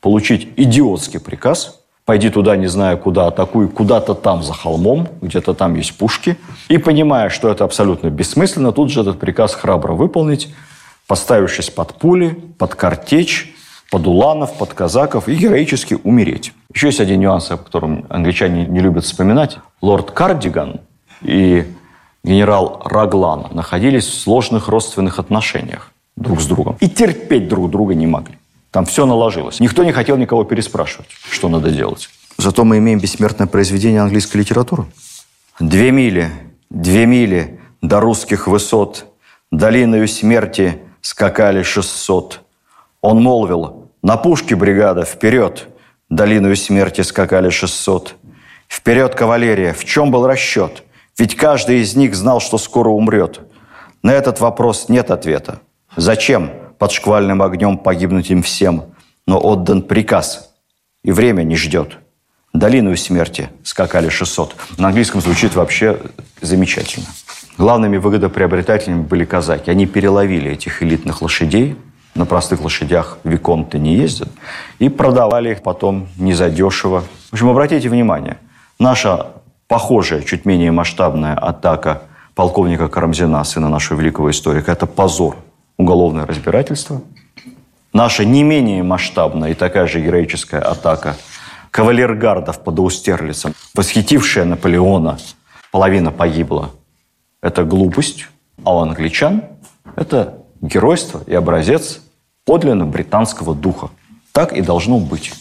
Получить 0.01 0.53
идиотский 0.55 1.19
приказ, 1.19 1.81
пойди 2.07 2.29
туда, 2.29 2.55
не 2.55 2.67
зная 2.67 2.95
куда, 2.95 3.27
атакуй 3.27 3.67
куда-то 3.67 4.13
там 4.13 4.41
за 4.41 4.53
холмом, 4.53 5.09
где-то 5.21 5.53
там 5.53 5.75
есть 5.75 5.97
пушки, 5.97 6.37
и 6.69 6.77
понимая, 6.77 7.29
что 7.29 7.49
это 7.49 7.65
абсолютно 7.65 8.09
бессмысленно, 8.09 8.71
тут 8.71 8.89
же 8.91 9.01
этот 9.01 9.19
приказ 9.19 9.53
храбро 9.53 9.91
выполнить, 9.91 10.47
поставившись 11.05 11.69
под 11.69 11.95
пули, 11.95 12.29
под 12.57 12.75
картечь, 12.75 13.53
под 13.91 14.07
уланов, 14.07 14.57
под 14.57 14.73
казаков 14.73 15.27
и 15.27 15.35
героически 15.35 15.97
умереть. 16.01 16.53
Еще 16.73 16.87
есть 16.87 17.01
один 17.01 17.19
нюанс, 17.19 17.51
о 17.51 17.57
котором 17.57 18.05
англичане 18.07 18.65
не 18.65 18.79
любят 18.79 19.03
вспоминать. 19.03 19.57
Лорд 19.81 20.11
Кардиган 20.11 20.79
и 21.21 21.65
генерал 22.23 22.83
Раглан 22.85 23.47
находились 23.51 24.07
в 24.07 24.13
сложных 24.13 24.69
родственных 24.69 25.19
отношениях 25.19 25.91
друг 26.15 26.39
с 26.39 26.45
другом. 26.45 26.77
И 26.79 26.87
терпеть 26.87 27.49
друг 27.49 27.69
друга 27.69 27.95
не 27.95 28.07
могли. 28.07 28.36
Там 28.71 28.85
все 28.85 29.05
наложилось. 29.05 29.59
Никто 29.59 29.83
не 29.83 29.91
хотел 29.91 30.17
никого 30.17 30.43
переспрашивать, 30.43 31.09
что 31.29 31.49
надо 31.49 31.71
делать. 31.71 32.09
Зато 32.37 32.63
мы 32.63 32.77
имеем 32.77 32.99
бессмертное 32.99 33.47
произведение 33.47 34.01
английской 34.01 34.37
литературы. 34.37 34.85
Две 35.59 35.91
мили, 35.91 36.29
две 36.69 37.05
мили 37.05 37.59
до 37.81 37.99
русских 37.99 38.47
высот, 38.47 39.05
долиною 39.51 40.07
смерти 40.07 40.79
скакали 41.01 41.63
шестьсот. 41.63 42.41
Он 43.01 43.21
молвил, 43.21 43.89
на 44.03 44.17
пушке 44.17 44.55
бригада, 44.55 45.05
вперед, 45.05 45.67
долиною 46.09 46.55
смерти 46.55 47.01
скакали 47.01 47.49
шестьсот. 47.49 48.15
Вперед, 48.67 49.15
кавалерия, 49.15 49.73
в 49.73 49.85
чем 49.85 50.11
был 50.11 50.27
расчет? 50.27 50.83
Ведь 51.17 51.35
каждый 51.35 51.79
из 51.79 51.95
них 51.95 52.15
знал, 52.15 52.39
что 52.39 52.57
скоро 52.57 52.89
умрет. 52.89 53.39
На 54.03 54.13
этот 54.13 54.39
вопрос 54.39 54.89
нет 54.89 55.09
ответа. 55.09 55.61
Зачем 55.95 56.51
под 56.77 56.91
шквальным 56.91 57.41
огнем 57.41 57.77
погибнуть 57.77 58.29
им 58.29 58.43
всем? 58.43 58.85
Но 59.25 59.39
отдан 59.39 59.81
приказ, 59.81 60.53
и 61.03 61.11
время 61.11 61.43
не 61.43 61.55
ждет. 61.55 61.97
Долину 62.53 62.95
смерти 62.95 63.49
скакали 63.63 64.09
600. 64.09 64.55
На 64.77 64.87
английском 64.87 65.21
звучит 65.21 65.55
вообще 65.55 65.99
замечательно. 66.41 67.05
Главными 67.57 67.97
выгодоприобретателями 67.97 69.01
были 69.01 69.25
казаки. 69.25 69.69
Они 69.69 69.85
переловили 69.85 70.51
этих 70.51 70.81
элитных 70.81 71.21
лошадей, 71.21 71.75
на 72.15 72.25
простых 72.25 72.61
лошадях 72.61 73.19
виконты 73.23 73.79
не 73.79 73.95
ездят, 73.95 74.29
и 74.79 74.89
продавали 74.89 75.51
их 75.51 75.61
потом 75.61 76.07
незадешево. 76.17 77.03
В 77.29 77.33
общем, 77.33 77.49
обратите 77.49 77.89
внимание, 77.89 78.37
наша 78.79 79.27
похожая, 79.67 80.21
чуть 80.21 80.45
менее 80.45 80.71
масштабная 80.71 81.35
атака 81.35 82.03
полковника 82.33 82.87
Карамзина, 82.87 83.43
сына 83.43 83.69
нашего 83.69 83.99
великого 83.99 84.31
историка, 84.31 84.71
это 84.71 84.85
позор, 84.85 85.37
уголовное 85.77 86.25
разбирательство. 86.25 87.01
Наша 87.93 88.25
не 88.25 88.43
менее 88.43 88.83
масштабная 88.83 89.51
и 89.51 89.53
такая 89.53 89.87
же 89.87 90.01
героическая 90.01 90.61
атака 90.61 91.15
кавалергардов 91.71 92.63
под 92.63 92.79
Аустерлицем, 92.79 93.53
восхитившая 93.73 94.45
Наполеона, 94.45 95.17
половина 95.71 96.11
погибла. 96.11 96.71
Это 97.41 97.63
глупость, 97.63 98.27
а 98.63 98.75
у 98.75 98.79
англичан 98.79 99.43
это 99.95 100.43
геройство 100.61 101.21
и 101.25 101.33
образец 101.33 102.01
подлинно 102.45 102.85
британского 102.85 103.55
духа. 103.55 103.89
Так 104.31 104.53
и 104.53 104.61
должно 104.61 104.99
быть. 104.99 105.33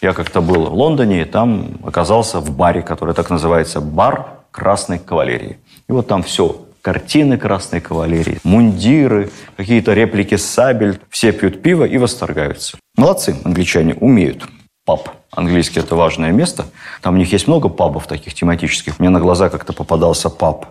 Я 0.00 0.14
как-то 0.14 0.40
был 0.40 0.66
в 0.66 0.74
Лондоне, 0.74 1.22
и 1.22 1.24
там 1.24 1.78
оказался 1.84 2.40
в 2.40 2.50
баре, 2.56 2.82
который 2.82 3.14
так 3.14 3.28
называется 3.28 3.80
«Бар 3.80 4.40
Красной 4.50 4.98
Кавалерии». 4.98 5.58
И 5.88 5.92
вот 5.92 6.06
там 6.06 6.22
все 6.22 6.64
картины 6.82 7.36
Красной 7.36 7.80
Кавалерии, 7.80 8.40
мундиры, 8.44 9.30
какие-то 9.56 9.92
реплики 9.92 10.36
сабель. 10.36 11.00
Все 11.08 11.32
пьют 11.32 11.62
пиво 11.62 11.84
и 11.84 11.98
восторгаются. 11.98 12.78
Молодцы, 12.96 13.36
англичане, 13.44 13.94
умеют. 13.94 14.46
Паб. 14.84 15.08
Английский– 15.30 15.80
это 15.80 15.94
важное 15.94 16.32
место. 16.32 16.66
Там 17.02 17.14
у 17.14 17.16
них 17.18 17.32
есть 17.32 17.46
много 17.46 17.68
пабов 17.68 18.06
таких 18.06 18.34
тематических. 18.34 18.98
Мне 18.98 19.10
на 19.10 19.20
глаза 19.20 19.48
как-то 19.48 19.72
попадался 19.72 20.30
паб 20.30 20.66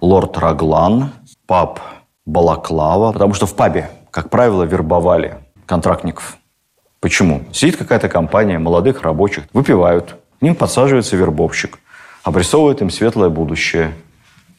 Лорд 0.00 0.38
Раглан, 0.38 1.10
паб 1.46 1.80
Балаклава, 2.24 3.12
потому 3.12 3.34
что 3.34 3.46
в 3.46 3.54
пабе, 3.54 3.90
как 4.10 4.30
правило, 4.30 4.62
вербовали 4.62 5.38
контрактников. 5.66 6.38
Почему? 7.00 7.42
Сидит 7.52 7.76
какая-то 7.76 8.08
компания 8.08 8.58
молодых 8.58 9.02
рабочих, 9.02 9.44
выпивают, 9.52 10.16
к 10.38 10.42
ним 10.42 10.54
подсаживается 10.54 11.16
вербовщик, 11.16 11.78
обрисовывает 12.22 12.80
им 12.80 12.90
светлое 12.90 13.28
будущее, 13.28 13.92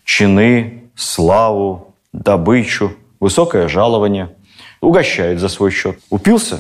чины, 0.03 0.83
славу, 0.95 1.95
добычу, 2.11 2.93
высокое 3.19 3.67
жалование, 3.67 4.29
угощает 4.81 5.39
за 5.39 5.49
свой 5.49 5.71
счет. 5.71 5.97
Упился? 6.09 6.59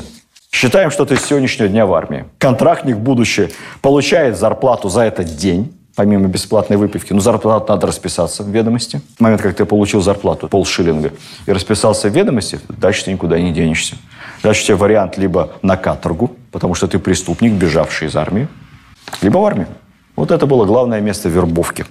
Считаем, 0.51 0.91
что 0.91 1.05
ты 1.05 1.15
с 1.15 1.25
сегодняшнего 1.25 1.67
дня 1.67 1.85
в 1.85 1.93
армии. 1.93 2.25
Контрактник 2.37 2.97
будущее 2.97 3.49
получает 3.81 4.37
зарплату 4.37 4.87
за 4.87 5.01
этот 5.01 5.35
день, 5.35 5.73
помимо 5.95 6.27
бесплатной 6.27 6.77
выпивки. 6.77 7.11
Ну, 7.11 7.19
зарплату 7.19 7.73
надо 7.73 7.87
расписаться 7.87 8.43
в 8.43 8.49
ведомости. 8.49 9.01
В 9.17 9.21
момент, 9.21 9.41
как 9.41 9.55
ты 9.55 9.65
получил 9.65 10.01
зарплату, 10.01 10.47
полшиллинга, 10.47 11.11
и 11.45 11.51
расписался 11.51 12.09
в 12.09 12.13
ведомости, 12.13 12.59
дальше 12.69 13.05
ты 13.05 13.11
никуда 13.11 13.39
не 13.39 13.51
денешься. 13.51 13.95
Дальше 14.43 14.63
у 14.63 14.65
тебя 14.67 14.77
вариант 14.77 15.17
либо 15.17 15.53
на 15.61 15.75
каторгу, 15.75 16.35
потому 16.51 16.75
что 16.75 16.87
ты 16.87 16.99
преступник, 16.99 17.53
бежавший 17.53 18.07
из 18.07 18.15
армии, 18.15 18.47
либо 19.21 19.39
в 19.39 19.45
армию. 19.45 19.67
Вот 20.15 20.31
это 20.31 20.45
было 20.45 20.65
главное 20.65 21.01
место 21.01 21.29
вербовки. 21.29 21.85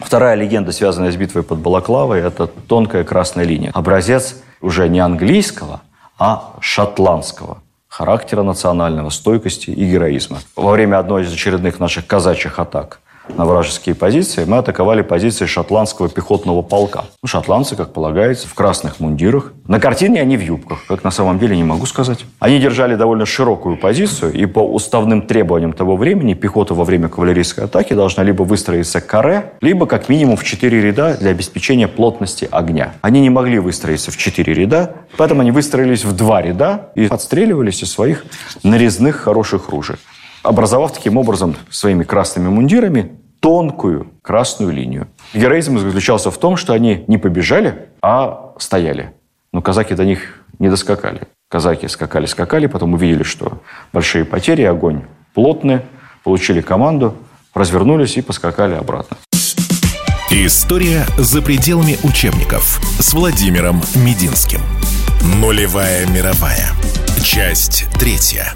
Вторая 0.00 0.34
легенда, 0.34 0.72
связанная 0.72 1.12
с 1.12 1.16
битвой 1.16 1.42
под 1.42 1.58
Балаклавой, 1.58 2.20
это 2.20 2.46
тонкая 2.46 3.04
красная 3.04 3.44
линия. 3.44 3.70
Образец 3.74 4.36
уже 4.60 4.88
не 4.88 5.00
английского, 5.00 5.82
а 6.18 6.54
шотландского 6.60 7.58
характера 7.88 8.42
национального, 8.42 9.10
стойкости 9.10 9.70
и 9.70 9.90
героизма. 9.90 10.38
Во 10.56 10.70
время 10.72 10.98
одной 10.98 11.24
из 11.24 11.32
очередных 11.32 11.80
наших 11.80 12.06
казачьих 12.06 12.58
атак– 12.58 13.00
на 13.36 13.44
вражеские 13.44 13.94
позиции, 13.94 14.44
мы 14.44 14.58
атаковали 14.58 15.02
позиции 15.02 15.46
шотландского 15.46 16.08
пехотного 16.08 16.62
полка. 16.62 17.04
Ну, 17.22 17.28
шотландцы, 17.28 17.76
как 17.76 17.92
полагается, 17.92 18.48
в 18.48 18.54
красных 18.54 19.00
мундирах. 19.00 19.52
На 19.66 19.80
картине 19.80 20.20
они 20.20 20.36
в 20.36 20.42
юбках, 20.42 20.84
как 20.88 21.04
на 21.04 21.10
самом 21.10 21.38
деле 21.38 21.56
не 21.56 21.64
могу 21.64 21.86
сказать. 21.86 22.24
Они 22.38 22.58
держали 22.58 22.96
довольно 22.96 23.26
широкую 23.26 23.76
позицию, 23.76 24.32
и 24.32 24.46
по 24.46 24.60
уставным 24.60 25.22
требованиям 25.22 25.72
того 25.72 25.96
времени 25.96 26.34
пехота 26.34 26.74
во 26.74 26.84
время 26.84 27.08
кавалерийской 27.08 27.64
атаки 27.64 27.94
должна 27.94 28.22
либо 28.22 28.42
выстроиться 28.42 29.00
каре, 29.00 29.52
либо 29.60 29.86
как 29.86 30.08
минимум 30.08 30.36
в 30.36 30.44
четыре 30.44 30.80
ряда 30.80 31.16
для 31.18 31.30
обеспечения 31.30 31.88
плотности 31.88 32.48
огня. 32.50 32.94
Они 33.00 33.20
не 33.20 33.30
могли 33.30 33.58
выстроиться 33.58 34.10
в 34.10 34.16
четыре 34.16 34.54
ряда, 34.54 34.96
поэтому 35.16 35.42
они 35.42 35.50
выстроились 35.50 36.04
в 36.04 36.16
два 36.16 36.42
ряда 36.42 36.90
и 36.94 37.06
отстреливались 37.06 37.82
из 37.82 37.92
своих 37.92 38.24
нарезных 38.62 39.16
хороших 39.16 39.68
ружей 39.68 39.96
образовав 40.42 40.92
таким 40.92 41.16
образом 41.16 41.56
своими 41.70 42.04
красными 42.04 42.48
мундирами 42.48 43.19
тонкую 43.40 44.12
красную 44.22 44.72
линию. 44.72 45.08
Героизм 45.34 45.78
заключался 45.78 46.30
в 46.30 46.38
том, 46.38 46.56
что 46.56 46.72
они 46.72 47.04
не 47.08 47.18
побежали, 47.18 47.88
а 48.02 48.54
стояли. 48.58 49.12
Но 49.52 49.62
казаки 49.62 49.94
до 49.94 50.04
них 50.04 50.44
не 50.58 50.68
доскакали. 50.68 51.22
Казаки 51.48 51.88
скакали-скакали, 51.88 52.66
потом 52.66 52.94
увидели, 52.94 53.24
что 53.24 53.60
большие 53.92 54.24
потери, 54.24 54.62
огонь 54.62 55.02
плотный, 55.34 55.80
получили 56.22 56.60
команду, 56.60 57.14
развернулись 57.54 58.16
и 58.16 58.22
поскакали 58.22 58.74
обратно. 58.74 59.16
История 60.30 61.04
за 61.18 61.42
пределами 61.42 61.98
учебников 62.04 62.80
с 63.00 63.12
Владимиром 63.14 63.80
Мединским. 63.96 64.60
Нулевая 65.40 66.06
мировая. 66.06 66.70
Часть 67.24 67.86
третья. 67.98 68.54